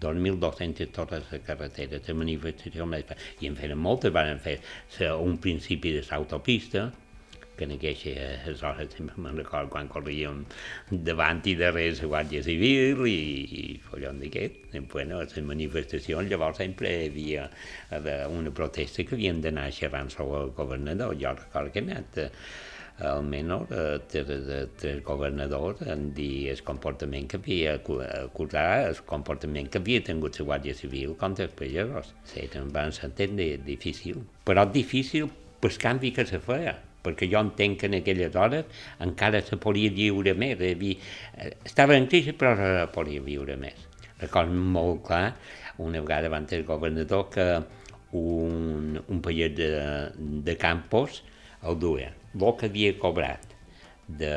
2.200 0.00 0.88
torres 0.96 1.26
de 1.28 1.42
carretera, 1.44 1.98
de 2.00 2.14
manifestació 2.16 2.86
més... 2.88 3.04
I 3.44 3.50
en 3.50 3.56
feren 3.58 3.78
moltes, 3.78 4.12
van 4.16 4.40
fer 4.40 4.56
un 5.12 5.36
principi 5.44 5.92
de 5.98 6.04
l'autopista, 6.08 6.86
que 7.60 7.66
en 7.68 7.74
aquelles 7.76 8.62
hores 8.64 8.94
sempre 8.96 9.20
me'n 9.20 9.36
record 9.36 9.68
quan 9.68 9.88
corríem 9.92 10.38
davant 11.08 11.44
i 11.44 11.52
darrere 11.60 11.92
la 11.98 12.08
Guàrdia 12.14 12.40
Civil 12.46 13.04
i, 13.04 13.20
i 13.60 13.64
follon 13.84 14.22
d'aquest. 14.22 14.72
Bueno, 14.94 15.20
a 15.20 15.26
les 15.26 15.36
manifestacions 15.44 16.32
llavors 16.32 16.62
sempre 16.62 16.94
hi 16.94 17.10
havia 17.10 17.44
eh, 17.92 18.24
una 18.32 18.54
protesta 18.56 19.04
que 19.04 19.18
havien 19.18 19.44
d'anar 19.44 19.68
xerrant 19.76 20.08
sobre 20.16 20.46
el 20.46 20.54
governador. 20.56 21.12
Jo 21.20 21.36
recordo 21.36 21.74
que 21.76 21.84
he 21.84 21.88
anat 21.90 22.20
almenys 23.04 23.70
eh, 23.76 24.66
tres 24.80 25.04
governadors 25.04 25.84
en 25.84 26.10
dir 26.16 26.50
el 26.56 26.64
comportament 26.64 27.28
que 27.28 27.44
havia 27.44 27.76
acusat, 27.76 28.88
el 28.88 29.04
comportament 29.04 29.68
que 29.68 29.84
havia 29.84 30.00
tingut 30.08 30.40
la 30.40 30.52
Guàrdia 30.54 30.80
Civil 30.80 31.16
contra 31.20 31.44
els 31.44 31.56
pagesos. 31.60 32.14
Sí, 32.24 32.48
em 32.56 32.72
van 32.72 32.96
sentir 32.96 33.34
difícil, 33.68 34.24
però 34.48 34.64
difícil 34.64 35.28
pel 35.60 35.76
canvi 35.76 36.16
que 36.16 36.24
se 36.24 36.40
feia 36.40 36.78
perquè 37.04 37.28
jo 37.32 37.40
entenc 37.40 37.80
que 37.80 37.90
en 37.90 37.98
aquelles 38.00 38.36
hores 38.36 38.84
encara 39.00 39.42
se 39.46 39.56
podia 39.56 39.90
viure 39.94 40.34
més. 40.34 40.60
Havia, 40.60 40.96
eh, 41.38 41.52
estava 41.64 41.96
en 41.96 42.08
crisi 42.10 42.36
però 42.36 42.54
se 42.58 42.86
podia 42.94 43.24
viure 43.24 43.56
més. 43.56 43.88
Recordo 44.20 44.52
molt 44.52 45.04
clar, 45.06 45.34
una 45.80 46.00
vegada 46.00 46.28
van 46.28 46.46
el 46.52 46.64
governador 46.68 47.28
que 47.32 47.46
un, 48.12 49.00
un 49.08 49.20
paller 49.22 49.54
de, 49.54 49.70
de 50.44 50.56
Campos 50.58 51.22
el 51.62 51.78
duia 51.78 52.10
el 52.34 52.56
que 52.56 52.66
havia 52.66 52.96
cobrat 52.98 53.46
de, 54.06 54.34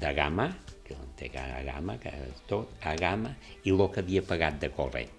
de 0.00 0.12
gamma, 0.14 0.48
que 0.84 0.94
no 0.96 1.06
té 1.16 1.30
a 1.36 1.62
gamma, 1.62 1.96
que 2.00 2.08
és 2.08 2.42
tot, 2.48 2.70
a 2.82 2.94
gamma, 2.96 3.34
i 3.64 3.72
el 3.72 3.82
que 3.92 4.00
havia 4.00 4.22
pagat 4.22 4.60
de 4.60 4.70
corrent. 4.72 5.16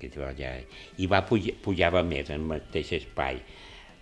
Que 0.00 0.10
ja, 0.36 0.52
I 0.98 1.06
va 1.06 1.22
pujar, 1.24 1.54
pujava 1.62 2.02
més 2.02 2.28
en 2.30 2.42
el 2.42 2.48
mateix 2.50 2.92
espai 2.92 3.40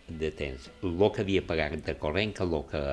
de 0.09 0.31
temps 0.37 0.71
el 0.85 1.05
que 1.15 1.25
havia 1.25 1.43
pagat 1.47 1.77
de 1.87 1.97
corrent 1.99 2.35
que 2.37 2.45
el 2.45 2.57
que, 2.71 2.85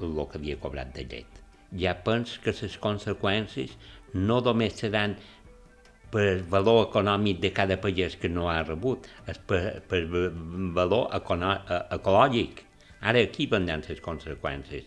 el 0.00 0.18
que 0.30 0.40
havia 0.40 0.58
cobrat 0.62 0.94
de 0.94 1.04
llet. 1.04 1.38
Ja 1.78 1.94
pens 2.04 2.38
que 2.42 2.52
les 2.52 2.78
conseqüències 2.78 3.76
no 4.14 4.40
només 4.44 4.76
seran 4.78 5.16
per 6.12 6.42
valor 6.52 6.88
econòmic 6.90 7.40
de 7.40 7.50
cada 7.56 7.78
pagès 7.80 8.18
que 8.20 8.28
no 8.28 8.50
ha 8.52 8.60
rebut, 8.66 9.08
és 9.26 9.38
per, 9.48 9.80
per 9.88 10.02
valor 10.76 11.08
ecològic 11.16 12.66
Ara 13.02 13.18
aquí 13.26 13.48
vendran 13.50 13.82
les 13.82 14.00
conseqüències, 14.02 14.86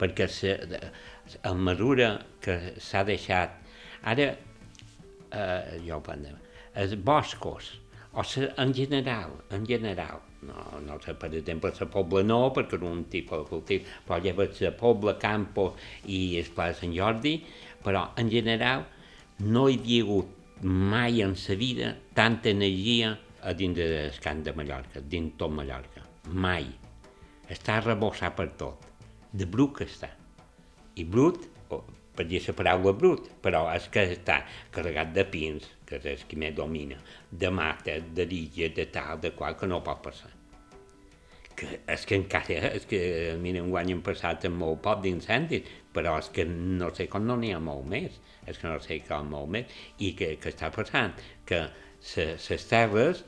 perquè 0.00 0.26
se, 0.32 0.54
a 1.44 1.52
mesura 1.54 2.14
que 2.44 2.56
s'ha 2.80 3.04
deixat... 3.04 3.58
Ara, 4.12 4.30
eh, 4.32 5.74
jo 5.84 5.98
ho 5.98 6.02
prendré, 6.04 6.32
els 6.80 6.94
boscos, 7.04 7.74
o 8.16 8.24
se, 8.24 8.48
en 8.60 8.72
general, 8.76 9.36
en 9.52 9.66
general, 9.68 10.22
no, 10.46 10.80
no 10.84 10.98
sé, 11.02 11.14
per 11.18 11.30
exemple, 11.32 11.72
la 11.80 11.88
Pobla 11.90 12.22
no, 12.26 12.40
perquè 12.54 12.78
és 12.78 12.86
un 12.88 13.04
tipus 13.12 13.42
de 13.42 13.48
cultiu, 13.50 13.90
però 14.06 14.20
lleves 14.22 14.60
la 14.64 14.72
Pobla, 14.78 15.16
Campo 15.20 15.72
i 16.06 16.38
el 16.40 16.50
Pla 16.54 16.70
de 16.72 16.78
Sant 16.78 16.94
Jordi, 16.96 17.36
però 17.84 18.06
en 18.20 18.30
general 18.32 18.86
no 19.44 19.68
hi 19.68 19.78
havia 19.80 20.06
hagut 20.06 20.62
mai 20.64 21.20
en 21.24 21.34
sa 21.36 21.56
vida 21.58 21.94
tanta 22.14 22.52
energia 22.52 23.16
a 23.42 23.52
dins 23.52 23.76
del 23.76 24.20
camp 24.24 24.44
de 24.46 24.54
Mallorca, 24.56 25.02
dins 25.02 25.34
tot 25.40 25.52
Mallorca, 25.52 26.04
mai 26.32 26.70
està 27.50 27.80
rebossat 27.82 28.36
per 28.36 28.48
tot. 28.60 28.86
De 29.34 29.46
brut 29.50 29.74
que 29.78 29.88
està. 29.88 30.08
I 30.96 31.04
brut, 31.04 31.48
per 32.14 32.26
dir 32.30 32.40
la 32.46 32.54
paraula 32.54 32.94
brut, 32.96 33.26
però 33.42 33.64
és 33.74 33.88
que 33.90 34.06
està 34.14 34.44
carregat 34.74 35.12
de 35.16 35.24
pins, 35.26 35.66
que 36.02 36.14
és 36.14 36.24
que 36.28 36.38
més 36.40 36.54
domina, 36.56 36.98
de 37.30 37.50
mata, 37.50 37.98
de 38.16 38.26
rilla, 38.30 38.70
de 38.76 38.86
tal, 38.94 39.20
de 39.20 39.34
qual, 39.36 39.56
que 39.58 39.68
no 39.70 39.82
pot 39.86 40.02
passar. 40.04 40.32
Que 41.54 41.80
és 41.94 42.04
que 42.08 42.18
encara, 42.18 42.72
és 42.74 42.86
que, 42.90 43.00
mira, 43.40 43.62
un 43.62 43.70
guany 43.70 43.94
han 43.94 44.02
passat 44.06 44.48
amb 44.48 44.58
molt 44.62 44.82
poc 44.82 45.04
d'incendis, 45.04 45.70
però 45.94 46.16
és 46.18 46.30
que 46.34 46.46
no 46.50 46.90
sé 46.94 47.06
com 47.10 47.26
no 47.26 47.38
n'hi 47.38 47.52
ha 47.54 47.62
molt 47.62 47.86
més, 47.90 48.18
és 48.46 48.58
que 48.58 48.66
no 48.66 48.80
sé 48.82 48.98
com 49.06 49.30
molt 49.30 49.52
més, 49.54 49.78
i 50.02 50.12
que, 50.18 50.34
que 50.42 50.50
està 50.50 50.72
passant? 50.74 51.14
Que 51.46 51.66
les 52.14 52.68
terres 52.68 53.22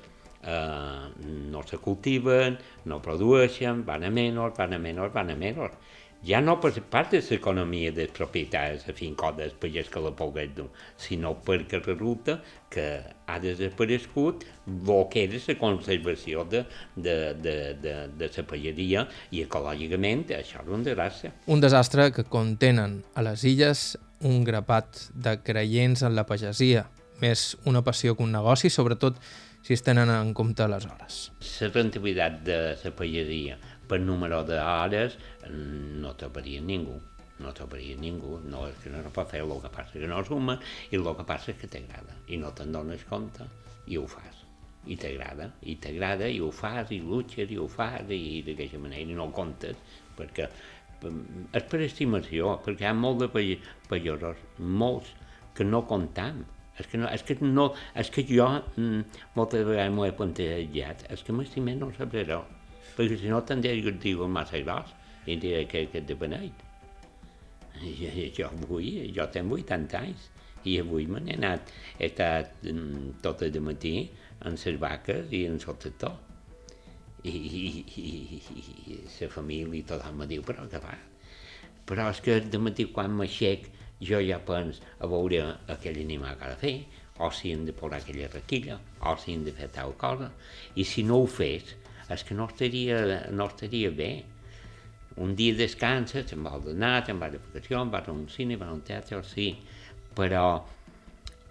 eh, 0.47 1.09
no 1.51 1.63
se 1.67 1.79
cultiven, 1.83 2.59
no 2.85 3.03
produeixen, 3.03 3.85
van 3.85 4.07
a 4.07 4.11
menys, 4.11 4.57
van 4.57 4.75
a 4.75 4.79
menys, 4.79 5.13
van 5.15 5.31
a 5.31 5.37
menys. 5.37 5.79
Ja 6.27 6.41
no 6.41 6.57
per 6.59 6.73
part 6.91 7.13
de 7.13 7.21
l'economia 7.23 7.93
dels 7.95 8.11
propietaris 8.17 8.87
de 8.87 8.95
finca 8.97 9.29
o 9.29 9.35
dels 9.37 9.53
pagès 9.61 9.91
que 9.93 10.01
la 10.03 10.11
pogués 10.17 10.49
dur, 10.57 10.67
sinó 10.99 11.35
perquè 11.45 11.79
resulta 11.85 12.41
que 12.73 12.87
ha 13.27 13.37
desaparegut 13.39 14.43
el 14.67 15.05
que 15.13 15.23
era 15.25 15.39
la 15.47 15.57
conservació 15.61 16.45
de, 16.45 16.65
de, 16.97 17.17
de, 17.35 17.57
de, 17.83 17.95
de 18.17 18.31
la 18.37 18.47
pageria 18.49 19.07
i 19.31 19.45
ecològicament 19.45 20.25
això 20.35 20.65
és 20.65 20.73
un 20.73 20.83
desastre. 20.89 21.33
Un 21.47 21.61
desastre 21.61 22.11
que 22.11 22.25
contenen 22.25 23.03
a 23.15 23.23
les 23.23 23.45
illes 23.45 23.93
un 24.21 24.43
grapat 24.45 25.11
de 25.15 25.37
creients 25.45 26.03
en 26.03 26.17
la 26.17 26.27
pagesia, 26.27 26.89
més 27.21 27.55
una 27.65 27.85
passió 27.85 28.17
que 28.17 28.25
un 28.25 28.33
negoci, 28.33 28.71
sobretot 28.73 29.21
si 29.67 29.75
es 29.75 29.83
tenen 29.83 30.13
en 30.15 30.31
compte 30.31 30.63
les 30.71 30.85
hores. 30.87 31.19
La 31.59 31.69
rentabilitat 31.75 32.39
de 32.47 32.57
la 32.79 32.95
pageria 32.95 33.59
per 33.91 33.99
número 33.99 34.45
d'hores 34.47 35.19
no 35.51 36.15
trobaria 36.15 36.63
ningú 36.63 37.01
no 37.43 37.53
trobaria 37.53 37.97
ningú, 38.01 38.39
no 38.49 38.63
és 38.71 38.77
que 38.81 38.91
no 38.93 39.03
es 39.03 39.13
pot 39.13 39.29
fer 39.29 39.43
el 39.45 39.53
que 39.61 39.69
passa 39.73 39.99
que 39.99 40.09
no 40.09 40.23
suma 40.25 40.57
i 40.89 40.97
el 40.97 41.05
que 41.19 41.27
passa 41.29 41.53
que 41.53 41.69
t'agrada. 41.69 42.15
I 42.33 42.39
no 42.41 42.53
te'n 42.57 42.73
dones 42.73 43.05
compte 43.11 43.45
i 43.93 43.99
ho 44.01 44.07
fas. 44.09 44.45
I 44.87 44.97
t'agrada, 45.03 45.51
i 45.67 45.77
t'agrada 45.83 46.31
i 46.31 46.41
ho 46.41 46.53
fas 46.55 46.95
i 46.95 47.01
luches 47.03 47.51
i 47.51 47.59
ho 47.59 47.67
fas 47.69 48.09
i 48.15 48.41
d'aquesta 48.47 48.81
manera 48.81 49.03
i 49.03 49.19
no 49.19 49.29
comptes 49.35 49.77
perquè 50.17 50.49
és 51.53 51.65
per 51.69 51.81
estimació 51.85 52.55
perquè 52.65 52.87
hi 52.87 52.91
ha 52.93 52.97
molt 52.97 53.25
de 53.25 53.29
pagesos 53.91 54.39
molts 54.59 55.11
que 55.57 55.67
no 55.67 55.83
comptam 55.91 56.45
és 56.77 56.87
que, 56.87 56.99
no, 57.01 57.09
és 57.09 57.23
que, 57.25 57.37
no, 57.41 57.71
és 57.97 58.11
que 58.13 58.25
jo 58.29 58.47
mm, 58.53 59.23
moltes 59.37 59.65
vegades 59.65 59.95
m'ho 59.95 60.05
he 60.05 60.13
plantejat, 60.17 61.07
és 61.13 61.25
que 61.25 61.33
m'estimé 61.33 61.75
no 61.79 61.91
sabré 61.97 62.27
perquè 62.97 63.19
si 63.21 63.29
no 63.29 63.43
tindria 63.45 63.77
que 63.85 63.93
dir 64.01 64.17
massa 64.29 64.61
gros, 64.65 64.93
i 65.27 65.37
deia 65.37 65.65
que, 65.69 65.87
que 65.93 66.01
de 66.01 66.15
beneit. 66.15 66.63
Jo, 67.77 68.11
jo, 68.33 68.49
avui, 68.49 68.93
jo 69.13 69.27
tenc 69.33 69.53
80 69.53 69.99
anys 70.01 70.31
i 70.67 70.79
avui 70.81 71.07
me 71.07 71.21
n'he 71.21 71.37
anat, 71.37 71.73
he 71.99 72.09
estat 72.09 72.65
mm, 72.65 73.19
tot 73.23 73.43
el 73.45 73.59
matí 73.61 74.09
en 74.47 74.57
les 74.57 74.79
vaques 74.81 75.33
i 75.35 75.45
en 75.51 75.59
el 75.59 75.77
tractor. 75.83 76.17
I, 77.27 77.31
i, 77.33 77.61
i, 77.99 78.09
i 78.87 78.97
la 79.03 79.29
família 79.33 79.75
i 79.75 79.85
tothom 79.87 80.23
me 80.23 80.29
diu, 80.31 80.45
però 80.47 80.65
què 80.71 80.81
fa? 80.83 80.95
Però 81.87 82.09
és 82.11 82.21
que 82.23 82.39
de 82.41 82.59
matí 82.63 82.87
quan 82.95 83.15
m'aixec 83.19 83.67
jo 84.01 84.21
ja 84.21 84.39
penso 84.45 84.83
a 85.01 85.09
veure 85.09 85.43
aquell 85.73 85.99
animal 86.03 86.37
que 86.37 86.45
ha 86.45 86.55
de 86.55 86.61
fer, 86.61 86.77
o 87.19 87.31
si 87.33 87.53
hem 87.53 87.65
de 87.65 87.73
posar 87.73 88.01
aquella 88.03 88.29
requilla, 88.29 88.79
o 89.01 89.17
si 89.17 89.33
hem 89.33 89.45
de 89.45 89.53
fer 89.57 89.71
tal 89.73 89.95
cosa, 89.97 90.31
i 90.77 90.85
si 90.85 91.05
no 91.07 91.23
ho 91.23 91.27
fes, 91.27 91.73
és 92.13 92.25
que 92.25 92.37
no 92.37 92.47
estaria, 92.51 92.99
no 93.33 93.49
estaria 93.49 93.91
bé. 93.91 94.11
Un 95.25 95.33
dia 95.35 95.57
descansa, 95.57 96.21
se'n 96.29 96.45
vol 96.45 96.67
d'anar, 96.67 97.01
se'n 97.07 97.21
va 97.21 97.31
de 97.33 97.41
vacació, 97.41 97.81
va 97.89 98.03
a 98.05 98.13
un 98.13 98.27
cine, 98.29 98.59
va 98.61 98.69
a 98.69 98.75
un 98.77 98.83
teatre, 98.85 99.23
sí, 99.25 99.49
però 100.17 100.45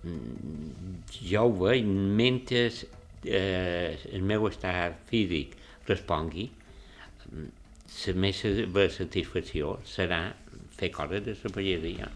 mm, 0.04 1.02
jo 1.32 1.48
ho 1.48 1.56
veig, 1.64 1.90
mentre 1.90 2.68
eh, 3.26 3.98
el 4.14 4.22
meu 4.22 4.46
estat 4.52 5.02
físic 5.10 5.58
respongui, 5.90 6.52
mm, 7.32 7.50
la 8.06 8.14
meva 8.22 8.86
satisfacció 8.92 9.80
serà 9.88 10.22
fer 10.80 10.92
coses 10.92 11.24
de 11.26 11.38
la 11.44 11.54
pagesia. 11.60 12.12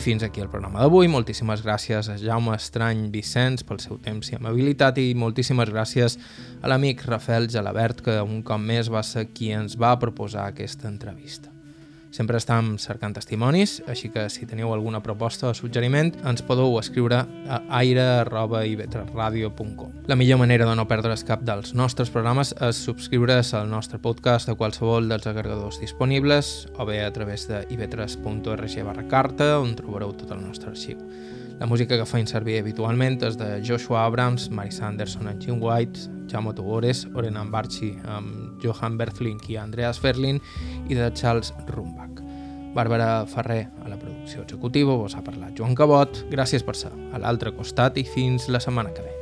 Fins 0.00 0.22
aquí 0.24 0.40
el 0.40 0.48
programa 0.48 0.80
d'avui. 0.80 1.10
Moltíssimes 1.12 1.60
gràcies 1.60 2.08
a 2.08 2.14
Jaume 2.16 2.54
Estrany 2.56 3.02
Vicenç 3.12 3.66
pel 3.68 3.82
seu 3.84 3.98
temps 4.00 4.32
i 4.32 4.38
amabilitat 4.38 4.96
i 5.02 5.12
moltíssimes 5.12 5.68
gràcies 5.68 6.16
a 6.62 6.72
l'amic 6.72 7.04
Rafael 7.04 7.50
Gelabert 7.52 8.00
que 8.08 8.16
un 8.24 8.40
cop 8.40 8.64
més 8.64 8.88
va 8.88 9.04
ser 9.04 9.28
qui 9.34 9.52
ens 9.52 9.76
va 9.76 9.98
proposar 10.00 10.48
aquesta 10.48 10.88
entrevista. 10.88 11.59
Sempre 12.10 12.40
estem 12.40 12.72
cercant 12.82 13.12
testimonis, 13.14 13.76
així 13.90 14.08
que 14.10 14.24
si 14.32 14.46
teniu 14.50 14.72
alguna 14.74 14.98
proposta 15.02 15.50
o 15.50 15.54
suggeriment 15.54 16.10
ens 16.26 16.42
podeu 16.46 16.78
escriure 16.80 17.18
a 17.46 17.60
aire.ivetresradio.com 17.80 19.90
La 20.10 20.16
millor 20.18 20.38
manera 20.42 20.66
de 20.66 20.74
no 20.76 20.88
perdre's 20.90 21.24
cap 21.26 21.40
dels 21.46 21.74
nostres 21.78 22.10
programes 22.10 22.54
és 22.58 22.76
subscriure's 22.84 23.54
al 23.54 23.70
nostre 23.70 23.98
podcast 24.02 24.48
a 24.50 24.58
qualsevol 24.58 25.08
dels 25.08 25.26
agregadors 25.30 25.80
disponibles 25.80 26.68
o 26.76 26.86
bé 26.86 27.04
a 27.04 27.12
través 27.14 27.48
de 27.48 27.66
ivetres.org 27.70 28.84
barra 28.84 29.08
carta 29.08 29.60
on 29.60 29.76
trobareu 29.78 30.12
tot 30.12 30.30
el 30.34 30.42
nostre 30.42 30.70
arxiu. 30.74 30.98
La 31.60 31.66
música 31.66 31.98
que 32.00 32.06
faig 32.08 32.24
servir 32.24 32.54
habitualment 32.56 33.18
és 33.28 33.34
de 33.36 33.58
Joshua 33.60 34.06
Abrams, 34.06 34.46
Mary 34.48 34.72
Sanderson 34.72 35.28
and 35.28 35.44
Jim 35.44 35.58
White, 35.60 36.06
Jaume 36.32 36.54
Tugores, 36.56 37.02
Orenan 37.12 37.50
Barchi 37.52 37.90
amb 38.08 38.64
Johan 38.64 38.96
Berthlink 38.96 39.44
i 39.52 39.60
Andreas 39.60 40.00
Ferlin 40.00 40.40
i 40.88 40.96
de 40.96 41.12
Charles 41.12 41.52
Rumbach. 41.68 42.24
Bàrbara 42.72 43.26
Ferrer 43.28 43.66
a 43.84 43.92
la 43.92 44.00
producció 44.00 44.46
executiva, 44.48 44.96
vos 44.96 45.18
ha 45.18 45.24
parlat 45.26 45.52
Joan 45.58 45.76
Cabot, 45.76 46.24
gràcies 46.32 46.64
per 46.64 46.78
ser 46.80 46.96
a 47.12 47.20
l'altre 47.20 47.52
costat 47.52 48.00
i 48.00 48.08
fins 48.08 48.48
la 48.48 48.64
setmana 48.64 48.96
que 48.96 49.04
ve. 49.04 49.19